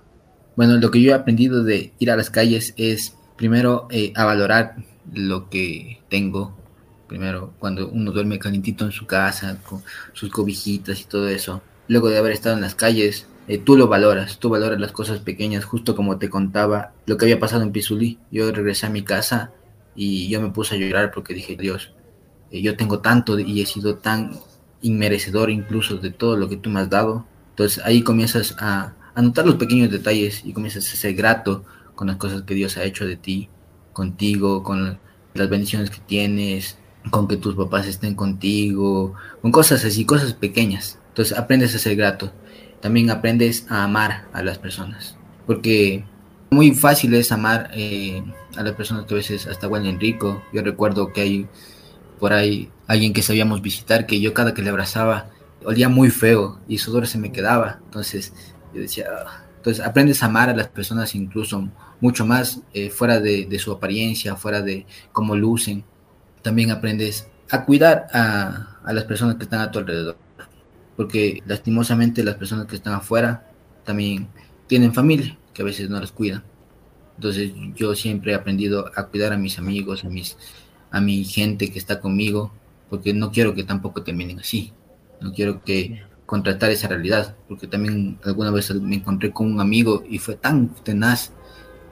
Bueno, 0.56 0.76
lo 0.76 0.90
que 0.90 1.00
yo 1.00 1.12
he 1.12 1.14
aprendido 1.14 1.64
de 1.64 1.94
ir 1.98 2.10
a 2.10 2.16
las 2.16 2.28
calles 2.28 2.75
es 2.76 3.14
primero 3.37 3.87
eh, 3.90 4.12
a 4.14 4.26
valorar 4.26 4.76
lo 5.14 5.48
que 5.48 6.02
tengo. 6.10 6.54
Primero, 7.06 7.54
cuando 7.58 7.88
uno 7.88 8.12
duerme 8.12 8.38
calentito 8.38 8.84
en 8.84 8.92
su 8.92 9.06
casa, 9.06 9.56
con 9.64 9.82
sus 10.12 10.28
cobijitas 10.30 11.00
y 11.00 11.04
todo 11.04 11.28
eso. 11.28 11.62
Luego 11.88 12.09
de 12.09 12.18
haber 12.18 12.33
estado 12.33 12.54
en 12.54 12.61
las 12.61 12.75
calles, 12.75 13.26
eh, 13.49 13.59
tú 13.59 13.76
lo 13.76 13.88
valoras, 13.88 14.38
tú 14.38 14.50
valoras 14.50 14.78
las 14.78 14.92
cosas 14.92 15.21
pequeñas, 15.21 15.64
justo 15.64 15.97
como 15.97 16.18
te 16.18 16.28
contaba 16.28 16.92
lo 17.07 17.16
que 17.16 17.25
había 17.25 17.40
pasado 17.40 17.62
en 17.62 17.73
Pizulí. 17.73 18.18
Yo 18.30 18.52
regresé 18.52 18.87
a 18.87 18.90
mi 18.90 19.02
casa 19.02 19.52
y 19.97 20.28
yo 20.28 20.40
me 20.40 20.50
puse 20.50 20.75
a 20.75 20.78
llorar 20.78 21.11
porque 21.11 21.35
dije, 21.35 21.57
Dios, 21.57 21.92
eh, 22.50 22.61
yo 22.61 22.76
tengo 22.76 23.00
tanto 23.00 23.38
y 23.38 23.62
he 23.62 23.66
sido 23.66 23.97
tan 23.97 24.38
inmerecedor 24.83 25.50
incluso 25.50 25.97
de 25.97 26.11
todo 26.11 26.37
lo 26.37 26.49
que 26.49 26.59
tú 26.59 26.68
me 26.71 26.80
has 26.80 26.90
dado. 26.90 27.25
Entonces 27.50 27.83
ahí 27.85 28.02
comienzas 28.02 28.54
a, 28.59 28.95
a 29.14 29.23
notar 29.23 29.47
los 29.47 29.57
pequeños 29.57 29.90
detalles 29.90 30.45
y 30.45 30.52
comienzas 30.52 30.92
a 30.92 30.97
ser 30.97 31.14
grato 31.14 31.64
con 31.95 32.07
las 32.09 32.16
cosas 32.16 32.42
que 32.42 32.54
Dios 32.54 32.76
ha 32.76 32.85
hecho 32.85 33.07
de 33.07 33.16
ti, 33.16 33.49
contigo, 33.92 34.62
con 34.62 34.99
las 35.35 35.49
bendiciones 35.49 35.90
que 35.90 35.99
tienes, 35.99 36.78
con 37.11 37.26
que 37.26 37.37
tus 37.37 37.54
papás 37.54 37.87
estén 37.87 38.14
contigo, 38.14 39.14
con 39.40 39.50
cosas 39.50 39.85
así, 39.85 40.04
cosas 40.04 40.35
pequeñas. 40.35 40.99
Entonces 41.18 41.37
aprendes 41.37 41.75
a 41.75 41.80
ser 41.80 41.96
grato 41.96 42.32
también 42.80 43.10
aprendes 43.10 43.66
a 43.68 43.82
amar 43.82 44.28
a 44.32 44.40
las 44.40 44.58
personas. 44.58 45.16
Porque 45.46 46.04
muy 46.50 46.70
fácil 46.76 47.12
es 47.14 47.32
amar 47.32 47.72
eh, 47.75 48.22
a 48.56 48.62
las 48.62 48.75
personas 48.75 49.04
que 49.06 49.14
a 49.14 49.16
veces 49.16 49.48
hasta 49.48 49.66
huelen 49.66 49.98
rico. 49.98 50.44
Yo 50.52 50.62
recuerdo 50.62 51.12
que 51.12 51.20
hay 51.22 51.48
por 52.20 52.32
ahí 52.32 52.70
alguien 52.87 53.12
que 53.12 53.22
sabíamos 53.22 53.62
visitar 53.62 54.06
que 54.06 54.20
yo 54.20 54.32
cada 54.32 54.54
que 54.54 54.62
le 54.62 54.70
abrazaba 54.70 55.30
olía 55.64 55.88
muy 55.88 56.10
feo 56.10 56.60
y 56.68 56.78
sudor 56.78 57.08
se 57.08 57.18
me 57.18 57.32
quedaba. 57.32 57.80
Entonces 57.87 58.32
yo 58.72 58.80
decía, 58.80 59.06
ah". 59.26 59.44
entonces 59.56 59.84
aprendes 59.84 60.22
a 60.22 60.26
amar 60.26 60.50
a 60.50 60.54
las 60.54 60.68
personas 60.68 61.16
incluso 61.16 61.68
mucho 62.00 62.25
más 62.26 62.60
eh, 62.75 62.90
fuera 62.90 63.18
de, 63.18 63.58
su 63.58 63.72
apariencia, 63.72 64.37
fuera 64.37 64.62
de 64.62 64.87
cómo 65.10 65.34
lucen. 65.34 65.82
También 66.42 66.70
aprendes 66.70 67.26
a 67.50 67.64
cuidar 67.64 68.06
a 68.12 68.92
las 68.92 69.02
personas 69.02 69.34
que 69.34 69.42
están 69.42 69.60
a 69.60 69.72
tu 69.72 69.80
alrededor 69.80 70.27
porque 70.99 71.45
lastimosamente 71.47 72.25
las 72.25 72.35
personas 72.35 72.67
que 72.67 72.75
están 72.75 72.93
afuera 72.93 73.52
también 73.85 74.26
tienen 74.67 74.93
familia, 74.93 75.38
que 75.55 75.62
a 75.62 75.64
veces 75.64 75.88
no 75.88 76.00
las 76.00 76.11
cuidan. 76.11 76.43
Entonces 77.14 77.52
yo 77.76 77.95
siempre 77.95 78.33
he 78.33 78.35
aprendido 78.35 78.90
a 78.97 79.07
cuidar 79.07 79.33
a 79.33 79.37
mis 79.37 79.61
amigos, 79.61 80.05
a, 80.05 80.09
mis, 80.09 80.37
a 80.90 81.00
mi 81.00 81.25
gente 81.25 81.71
que 81.71 81.78
está 81.78 82.00
conmigo, 82.00 82.52
porque 82.90 83.14
no 83.14 83.31
quiero 83.31 83.55
que 83.55 83.62
tampoco 83.62 84.02
terminen 84.02 84.40
así. 84.40 84.73
No 85.21 85.33
quiero 85.33 85.62
que 85.62 86.02
contratar 86.26 86.73
esa 86.73 86.88
realidad, 86.88 87.37
porque 87.47 87.69
también 87.69 88.19
alguna 88.25 88.50
vez 88.50 88.75
me 88.75 88.97
encontré 88.97 89.31
con 89.31 89.52
un 89.52 89.61
amigo 89.61 90.02
y 90.11 90.19
fue 90.19 90.35
tan 90.35 90.75
tenaz 90.83 91.33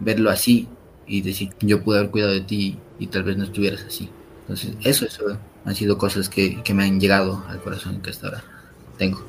verlo 0.00 0.30
así 0.30 0.66
y 1.06 1.20
decir, 1.22 1.50
yo 1.60 1.84
pude 1.84 1.98
haber 1.98 2.10
cuidado 2.10 2.32
de 2.32 2.40
ti 2.40 2.76
y 2.98 3.06
tal 3.06 3.22
vez 3.22 3.36
no 3.36 3.44
estuvieras 3.44 3.84
así. 3.84 4.10
Entonces, 4.40 4.74
eso, 4.82 5.06
eso 5.06 5.38
han 5.64 5.74
sido 5.76 5.96
cosas 5.96 6.28
que, 6.28 6.60
que 6.64 6.74
me 6.74 6.82
han 6.82 6.98
llegado 6.98 7.44
al 7.46 7.62
corazón 7.62 8.02
que 8.02 8.10
hasta 8.10 8.26
ahora 8.26 8.55
tengo. 8.96 9.22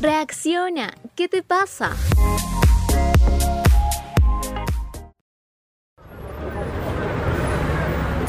Reacciona, 0.00 0.92
¿qué 1.14 1.28
te 1.28 1.42
pasa? 1.42 1.92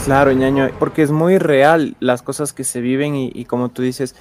Claro, 0.05 0.33
ñaño, 0.33 0.69
porque 0.79 1.01
es 1.01 1.11
muy 1.11 1.37
real 1.37 1.95
las 1.99 2.21
cosas 2.21 2.51
que 2.51 2.65
se 2.65 2.81
viven 2.81 3.15
y, 3.15 3.31
y, 3.33 3.45
como 3.45 3.69
tú 3.69 3.81
dices, 3.81 4.15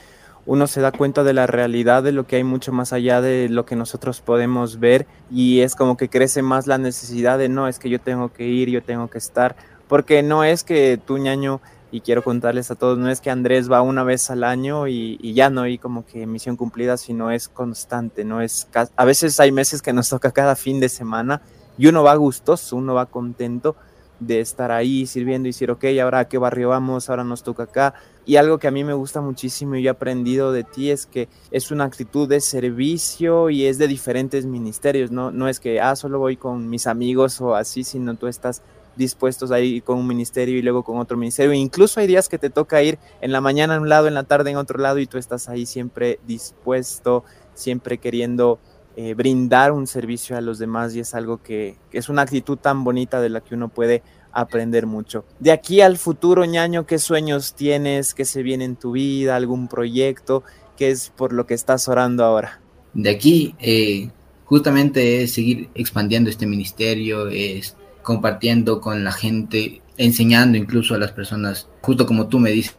uno 0.46 0.66
se 0.66 0.80
da 0.80 0.92
cuenta 0.92 1.24
de 1.24 1.32
la 1.32 1.46
realidad 1.46 2.02
de 2.02 2.12
lo 2.12 2.26
que 2.26 2.36
hay 2.36 2.44
mucho 2.44 2.72
más 2.72 2.92
allá 2.92 3.20
de 3.20 3.48
lo 3.48 3.66
que 3.66 3.76
nosotros 3.76 4.20
podemos 4.20 4.80
ver 4.80 5.06
y 5.30 5.60
es 5.60 5.74
como 5.74 5.96
que 5.96 6.08
crece 6.08 6.40
más 6.40 6.66
la 6.66 6.78
necesidad 6.78 7.38
de 7.38 7.48
no, 7.48 7.68
es 7.68 7.78
que 7.78 7.90
yo 7.90 8.00
tengo 8.00 8.32
que 8.32 8.46
ir, 8.46 8.70
yo 8.70 8.82
tengo 8.82 9.08
que 9.08 9.18
estar, 9.18 9.56
porque 9.88 10.22
no 10.22 10.44
es 10.44 10.64
que 10.64 11.00
tú, 11.04 11.18
ñaño, 11.18 11.60
y 11.92 12.00
quiero 12.00 12.24
contarles 12.24 12.70
a 12.70 12.74
todos, 12.74 12.98
no 12.98 13.10
es 13.10 13.20
que 13.20 13.30
Andrés 13.30 13.70
va 13.70 13.82
una 13.82 14.02
vez 14.02 14.30
al 14.30 14.44
año 14.44 14.88
y, 14.88 15.18
ya 15.34 15.50
no 15.50 15.60
hay 15.62 15.76
como 15.76 16.06
que 16.06 16.26
misión 16.26 16.56
cumplida, 16.56 16.96
sino 16.96 17.30
es 17.30 17.48
constante, 17.48 18.24
no 18.24 18.40
es 18.40 18.66
a 18.96 19.04
veces 19.04 19.38
hay 19.38 19.52
meses 19.52 19.82
que 19.82 19.92
nos 19.92 20.08
toca 20.10 20.32
cada 20.32 20.56
fin 20.56 20.80
de 20.80 20.88
semana 20.88 21.42
y 21.76 21.86
uno 21.86 22.02
va 22.02 22.14
gustoso, 22.16 22.76
uno 22.76 22.94
va 22.94 23.06
contento 23.06 23.76
de 24.20 24.40
estar 24.40 24.70
ahí 24.70 25.06
sirviendo 25.06 25.48
y 25.48 25.52
decir, 25.52 25.70
ok, 25.70 25.84
ahora 26.02 26.20
a 26.20 26.28
qué 26.28 26.38
barrio 26.38 26.70
vamos, 26.70 27.10
ahora 27.10 27.24
nos 27.24 27.42
toca 27.42 27.64
acá. 27.64 27.94
Y 28.24 28.36
algo 28.36 28.58
que 28.58 28.68
a 28.68 28.70
mí 28.70 28.84
me 28.84 28.92
gusta 28.92 29.20
muchísimo 29.20 29.74
y 29.74 29.86
he 29.86 29.90
aprendido 29.90 30.52
de 30.52 30.62
ti 30.62 30.90
es 30.90 31.06
que 31.06 31.28
es 31.50 31.72
una 31.72 31.84
actitud 31.84 32.28
de 32.28 32.40
servicio 32.40 33.50
y 33.50 33.66
es 33.66 33.78
de 33.78 33.88
diferentes 33.88 34.46
ministerios, 34.46 35.10
¿no? 35.10 35.32
No 35.32 35.48
es 35.48 35.58
que, 35.58 35.80
ah, 35.80 35.96
solo 35.96 36.20
voy 36.20 36.36
con 36.36 36.70
mis 36.70 36.86
amigos 36.86 37.40
o 37.40 37.56
así, 37.56 37.82
sino 37.82 38.14
tú 38.14 38.28
estás 38.28 38.62
dispuestos 38.96 39.50
a 39.50 39.60
ir 39.60 39.82
con 39.82 39.98
un 39.98 40.06
ministerio 40.06 40.58
y 40.58 40.62
luego 40.62 40.82
con 40.82 40.98
otro 40.98 41.16
ministerio. 41.16 41.52
Incluso 41.52 42.00
hay 42.00 42.06
días 42.06 42.28
que 42.28 42.38
te 42.38 42.50
toca 42.50 42.82
ir 42.82 42.98
en 43.20 43.32
la 43.32 43.40
mañana 43.40 43.76
en 43.76 43.82
un 43.82 43.88
lado, 43.88 44.08
en 44.08 44.14
la 44.14 44.24
tarde 44.24 44.50
en 44.50 44.56
otro 44.56 44.78
lado 44.78 44.98
y 44.98 45.06
tú 45.06 45.18
estás 45.18 45.48
ahí 45.48 45.66
siempre 45.66 46.18
dispuesto, 46.26 47.24
siempre 47.54 47.98
queriendo 47.98 48.58
eh, 48.96 49.14
brindar 49.14 49.72
un 49.72 49.86
servicio 49.86 50.36
a 50.36 50.40
los 50.40 50.58
demás 50.58 50.94
y 50.94 51.00
es 51.00 51.14
algo 51.14 51.42
que, 51.42 51.76
que, 51.90 51.98
es 51.98 52.08
una 52.08 52.22
actitud 52.22 52.58
tan 52.58 52.84
bonita 52.84 53.20
de 53.22 53.30
la 53.30 53.40
que 53.40 53.54
uno 53.54 53.68
puede 53.68 54.02
aprender 54.32 54.86
mucho. 54.86 55.24
De 55.40 55.50
aquí 55.50 55.80
al 55.80 55.96
futuro, 55.96 56.44
ñaño, 56.44 56.86
¿qué 56.86 56.98
sueños 56.98 57.54
tienes? 57.54 58.14
¿Qué 58.14 58.24
se 58.24 58.42
viene 58.42 58.64
en 58.64 58.76
tu 58.76 58.92
vida? 58.92 59.36
¿Algún 59.36 59.68
proyecto? 59.68 60.42
¿Qué 60.76 60.90
es 60.90 61.10
por 61.10 61.32
lo 61.32 61.46
que 61.46 61.54
estás 61.54 61.88
orando 61.88 62.24
ahora? 62.24 62.60
De 62.94 63.10
aquí, 63.10 63.54
eh, 63.60 64.10
justamente 64.44 65.22
es 65.22 65.32
seguir 65.32 65.70
expandiendo 65.74 66.28
este 66.28 66.46
ministerio, 66.46 67.28
es 67.28 67.76
compartiendo 68.02 68.80
con 68.80 69.04
la 69.04 69.12
gente, 69.12 69.82
enseñando 69.96 70.58
incluso 70.58 70.94
a 70.94 70.98
las 70.98 71.12
personas, 71.12 71.68
justo 71.80 72.06
como 72.06 72.28
tú 72.28 72.38
me 72.38 72.50
dices, 72.50 72.76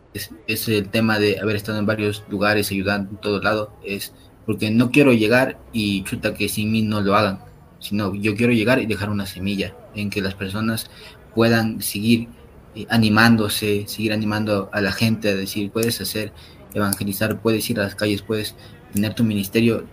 es 0.47 0.67
el 0.67 0.89
tema 0.89 1.19
de 1.19 1.39
haber 1.39 1.55
estado 1.55 1.79
en 1.79 1.85
varios 1.85 2.23
lugares, 2.29 2.71
ayudando 2.71 3.11
en 3.11 3.17
todo 3.17 3.41
lado, 3.41 3.73
es 3.83 4.13
porque 4.45 4.71
no 4.71 4.91
quiero 4.91 5.13
llegar 5.13 5.57
y 5.71 6.03
chuta 6.03 6.33
que 6.33 6.49
sin 6.49 6.71
mí 6.71 6.81
no 6.81 7.01
lo 7.01 7.15
hagan, 7.15 7.39
sino 7.79 8.13
yo 8.15 8.35
quiero 8.35 8.53
llegar 8.53 8.79
y 8.79 8.85
dejar 8.85 9.09
una 9.09 9.25
semilla 9.25 9.75
en 9.95 10.09
que 10.09 10.21
las 10.21 10.35
personas 10.35 10.89
puedan 11.33 11.81
seguir 11.81 12.27
eh, 12.75 12.85
animándose, 12.89 13.85
seguir 13.87 14.13
animando 14.13 14.69
a 14.73 14.81
la 14.81 14.91
gente 14.91 15.29
a 15.29 15.35
decir, 15.35 15.71
puedes 15.71 16.01
hacer, 16.01 16.33
evangelizar, 16.73 17.41
puedes 17.41 17.69
ir 17.69 17.79
a 17.79 17.83
las 17.83 17.95
calles, 17.95 18.21
puedes 18.21 18.55
tener 18.93 19.13
tu 19.13 19.23
ministerio 19.23 19.85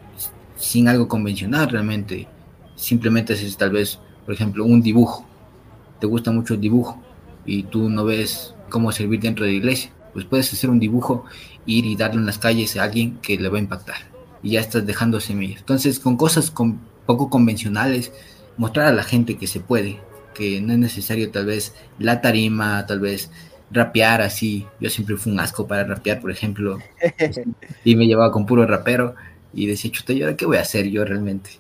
sin 0.57 0.89
algo 0.89 1.09
convencional 1.09 1.71
realmente, 1.71 2.29
simplemente 2.77 3.33
es 3.33 3.57
tal 3.57 3.71
vez 3.71 3.99
por 4.31 4.37
ejemplo, 4.37 4.65
un 4.65 4.81
dibujo. 4.81 5.27
Te 5.99 6.07
gusta 6.07 6.31
mucho 6.31 6.55
el 6.55 6.61
dibujo 6.61 7.03
y 7.45 7.65
tú 7.65 7.91
no 7.91 8.05
ves 8.05 8.55
cómo 8.69 8.93
servir 8.93 9.19
dentro 9.19 9.45
de 9.45 9.51
la 9.51 9.57
iglesia. 9.57 9.91
Pues 10.13 10.25
puedes 10.25 10.53
hacer 10.53 10.71
un 10.71 10.79
dibujo, 10.79 11.25
ir 11.67 11.85
y 11.85 11.97
darle 11.97 12.21
en 12.21 12.27
las 12.27 12.39
calles 12.39 12.77
a 12.77 12.85
alguien 12.85 13.19
que 13.23 13.37
le 13.37 13.49
va 13.49 13.59
a 13.59 13.61
impactar. 13.61 13.97
Y 14.41 14.51
ya 14.51 14.61
estás 14.61 14.87
dejando 14.87 15.19
semillas. 15.19 15.59
Entonces, 15.59 15.99
con 15.99 16.17
cosas 16.17 16.53
con, 16.53 16.79
poco 17.07 17.29
convencionales, 17.29 18.13
mostrar 18.57 18.87
a 18.87 18.93
la 18.93 19.03
gente 19.03 19.37
que 19.37 19.49
se 19.49 19.59
puede, 19.59 19.99
que 20.33 20.61
no 20.61 20.75
es 20.75 20.79
necesario 20.79 21.33
tal 21.33 21.47
vez 21.47 21.75
la 21.99 22.21
tarima, 22.21 22.87
tal 22.87 23.01
vez 23.01 23.33
rapear 23.73 24.23
así. 24.23 24.65
Yo 24.79 24.91
siempre 24.91 25.17
fui 25.17 25.33
un 25.33 25.41
asco 25.41 25.67
para 25.67 25.83
rapear, 25.83 26.21
por 26.21 26.31
ejemplo. 26.31 26.79
y 27.85 27.97
me 27.97 28.07
llevaba 28.07 28.31
con 28.31 28.47
puro 28.47 28.65
rapero 28.65 29.17
y 29.53 29.67
decía, 29.67 29.91
chuta, 29.91 30.13
¿y 30.13 30.23
ahora 30.23 30.37
qué 30.37 30.47
voy 30.47 30.59
a 30.59 30.61
hacer 30.61 30.87
yo 30.89 31.05
realmente? 31.05 31.60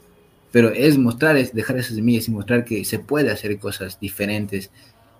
Pero 0.52 0.70
es 0.70 0.98
mostrar, 0.98 1.36
es 1.36 1.54
dejar 1.54 1.78
esas 1.78 1.96
semillas 1.96 2.28
y 2.28 2.32
mostrar 2.32 2.64
que 2.64 2.84
se 2.84 2.98
puede 2.98 3.30
hacer 3.30 3.58
cosas 3.58 3.98
diferentes 4.00 4.70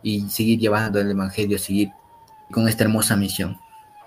y 0.02 0.28
seguir 0.30 0.58
llevando 0.58 1.00
el 1.00 1.10
Evangelio, 1.10 1.58
seguir 1.58 1.90
con 2.50 2.68
esta 2.68 2.84
hermosa 2.84 3.16
misión. 3.16 3.58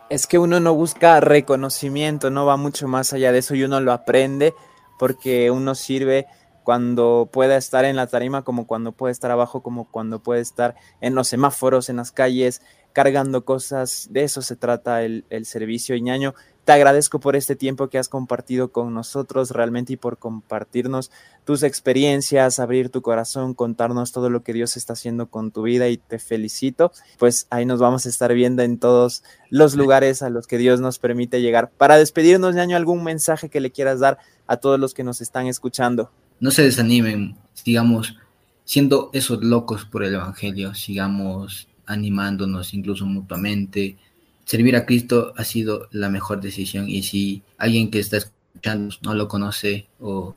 Es 0.09 0.27
que 0.27 0.38
uno 0.38 0.59
no 0.59 0.75
busca 0.75 1.19
reconocimiento, 1.19 2.29
no 2.29 2.45
va 2.45 2.57
mucho 2.57 2.88
más 2.88 3.13
allá 3.13 3.31
de 3.31 3.39
eso 3.39 3.55
y 3.55 3.63
uno 3.63 3.79
lo 3.79 3.93
aprende 3.93 4.53
porque 4.99 5.49
uno 5.49 5.75
sirve 5.75 6.27
cuando 6.63 7.29
pueda 7.31 7.57
estar 7.57 7.86
en 7.86 7.95
la 7.95 8.07
tarima, 8.07 8.43
como 8.43 8.67
cuando 8.67 8.91
puede 8.93 9.12
estar 9.12 9.31
abajo, 9.31 9.62
como 9.62 9.86
cuando 9.86 10.19
puede 10.19 10.41
estar 10.41 10.75
en 11.01 11.15
los 11.15 11.27
semáforos, 11.27 11.89
en 11.89 11.97
las 11.97 12.12
calles, 12.12 12.62
cargando 12.93 13.43
cosas. 13.43 14.07
De 14.12 14.23
eso 14.23 14.41
se 14.41 14.55
trata 14.55 15.03
el, 15.03 15.25
el 15.29 15.45
servicio 15.45 15.97
ñaño. 15.97 16.36
Te 16.65 16.71
agradezco 16.71 17.19
por 17.19 17.36
este 17.36 17.58
tiempo 17.58 17.89
que 17.89 17.97
has 17.97 18.08
compartido 18.08 18.71
con 18.71 18.93
nosotros 18.93 19.52
realmente 19.52 19.93
y 19.93 19.97
por 19.97 20.17
compartirnos 20.17 21.12
tus 21.43 21.62
experiencias, 21.62 22.58
abrir 22.58 22.89
tu 22.89 23.02
corazón, 23.02 23.54
contarnos 23.54 24.13
todo 24.13 24.30
lo 24.30 24.43
que 24.43 24.54
Dios 24.54 24.78
está 24.78 24.93
haciendo 24.93 25.28
con 25.28 25.52
tu 25.52 25.63
vida 25.63 25.89
y 25.89 25.97
te 25.97 26.19
felicito. 26.19 26.93
Pues 27.19 27.47
ahí 27.49 27.65
nos 27.65 27.82
vamos 27.82 28.06
a 28.06 28.10
estar 28.10 28.34
viendo 28.34 28.63
en 28.63 28.80
todos 28.80 29.23
los 29.49 29.76
lugares 29.76 30.21
a 30.21 30.30
los 30.30 30.47
que 30.47 30.58
Dios 30.58 30.80
nos 30.80 30.99
permite 30.99 31.41
llegar. 31.41 31.69
Para 31.78 31.97
despedirnos, 31.97 32.56
año 32.56 32.78
¿algún 32.78 33.04
mensaje 33.04 33.49
que 33.49 33.60
le 33.60 33.71
quieras 33.71 33.99
dar 33.99 34.19
a 34.47 34.56
todos 34.56 34.80
los 34.80 34.93
que 34.93 35.04
nos 35.04 35.19
están 35.19 35.47
escuchando? 35.47 36.12
No 36.39 36.49
se 36.49 36.63
desanimen, 36.63 37.36
sigamos 37.54 38.15
siendo 38.63 39.10
esos 39.12 39.43
locos 39.43 39.84
por 39.84 40.06
el 40.06 40.13
Evangelio, 40.13 40.73
sigamos 40.73 41.67
animándonos 41.86 42.73
incluso 42.73 43.06
mutuamente 43.06 43.97
servir 44.45 44.75
a 44.75 44.86
Cristo 44.86 45.34
ha 45.38 45.43
sido 45.43 45.88
la 45.91 46.10
mejor 46.10 46.41
decisión 46.41 46.89
y 46.89 47.03
si 47.03 47.43
alguien 47.58 47.89
que 47.89 47.99
está 47.99 48.17
escuchando 48.17 48.95
no 49.01 49.13
lo 49.13 49.27
conoce 49.27 49.88
o 49.99 50.36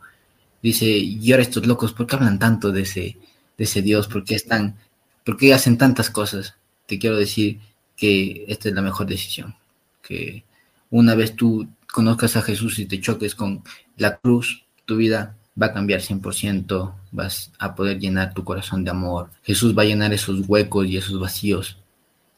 dice, 0.62 0.86
y 0.86 1.30
ahora 1.32 1.42
estos 1.42 1.66
locos, 1.66 1.92
¿por 1.92 2.06
qué 2.06 2.16
hablan 2.16 2.38
tanto 2.38 2.72
de 2.72 2.82
ese, 2.82 3.16
de 3.56 3.64
ese 3.64 3.82
Dios? 3.82 4.08
¿Por 4.08 4.24
qué, 4.24 4.34
están, 4.34 4.76
¿Por 5.24 5.36
qué 5.36 5.54
hacen 5.54 5.78
tantas 5.78 6.10
cosas? 6.10 6.54
Te 6.86 6.98
quiero 6.98 7.16
decir 7.16 7.60
que 7.96 8.44
esta 8.48 8.68
es 8.68 8.74
la 8.74 8.82
mejor 8.82 9.06
decisión, 9.06 9.54
que 10.02 10.44
una 10.90 11.14
vez 11.14 11.34
tú 11.34 11.68
conozcas 11.92 12.36
a 12.36 12.42
Jesús 12.42 12.78
y 12.78 12.86
te 12.86 13.00
choques 13.00 13.34
con 13.34 13.62
la 13.96 14.16
cruz, 14.18 14.64
tu 14.84 14.96
vida 14.96 15.36
va 15.60 15.66
a 15.66 15.72
cambiar 15.72 16.00
100%, 16.00 16.94
vas 17.12 17.50
a 17.58 17.74
poder 17.74 17.98
llenar 17.98 18.34
tu 18.34 18.44
corazón 18.44 18.84
de 18.84 18.90
amor. 18.90 19.30
Jesús 19.42 19.76
va 19.76 19.82
a 19.82 19.86
llenar 19.86 20.12
esos 20.12 20.46
huecos 20.46 20.86
y 20.86 20.96
esos 20.96 21.18
vacíos 21.18 21.78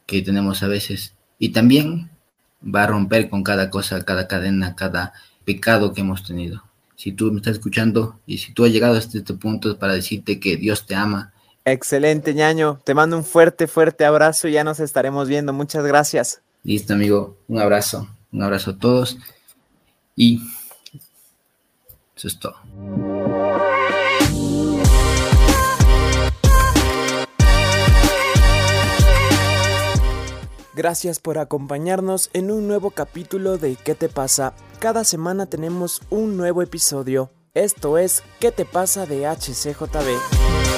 que 0.05 0.21
tenemos 0.21 0.63
a 0.63 0.67
veces 0.67 1.13
y 1.39 1.49
también 1.49 2.11
va 2.63 2.83
a 2.83 2.87
romper 2.87 3.29
con 3.29 3.43
cada 3.43 3.69
cosa, 3.69 4.03
cada 4.03 4.27
cadena, 4.27 4.75
cada 4.75 5.13
pecado 5.45 5.93
que 5.93 6.01
hemos 6.01 6.23
tenido. 6.23 6.63
Si 6.95 7.13
tú 7.13 7.31
me 7.31 7.37
estás 7.37 7.53
escuchando 7.53 8.19
y 8.27 8.39
si 8.39 8.53
tú 8.53 8.65
has 8.65 8.71
llegado 8.71 8.97
hasta 8.97 9.17
este 9.17 9.33
punto 9.33 9.71
es 9.71 9.75
para 9.77 9.93
decirte 9.93 10.39
que 10.39 10.57
Dios 10.57 10.85
te 10.85 10.95
ama. 10.95 11.31
Excelente, 11.63 12.33
ñaño. 12.33 12.81
Te 12.83 12.93
mando 12.93 13.17
un 13.17 13.23
fuerte, 13.23 13.67
fuerte 13.67 14.03
abrazo 14.03 14.47
y 14.47 14.51
ya 14.51 14.63
nos 14.65 14.81
estaremos 14.81 15.29
viendo. 15.29 15.53
Muchas 15.53 15.85
gracias. 15.85 16.41
Listo, 16.63 16.93
amigo. 16.93 17.37
Un 17.47 17.59
abrazo. 17.59 18.09
Un 18.31 18.43
abrazo 18.43 18.71
a 18.71 18.77
todos. 18.77 19.17
Y 20.15 20.41
eso 22.15 22.27
es 22.27 22.37
todo. 22.37 22.57
Gracias 30.79 31.19
por 31.19 31.39
acompañarnos 31.39 32.29
en 32.31 32.51
un 32.51 32.69
nuevo 32.69 32.91
capítulo 32.91 33.57
de 33.57 33.75
¿Qué 33.75 33.95
te 33.95 34.07
pasa? 34.07 34.53
Cada 34.79 35.03
semana 35.03 35.45
tenemos 35.45 36.01
un 36.09 36.37
nuevo 36.37 36.61
episodio. 36.61 37.31
Esto 37.53 37.97
es 37.97 38.23
¿Qué 38.39 38.53
te 38.53 38.63
pasa 38.63 39.05
de 39.05 39.27
HCJB? 39.27 40.68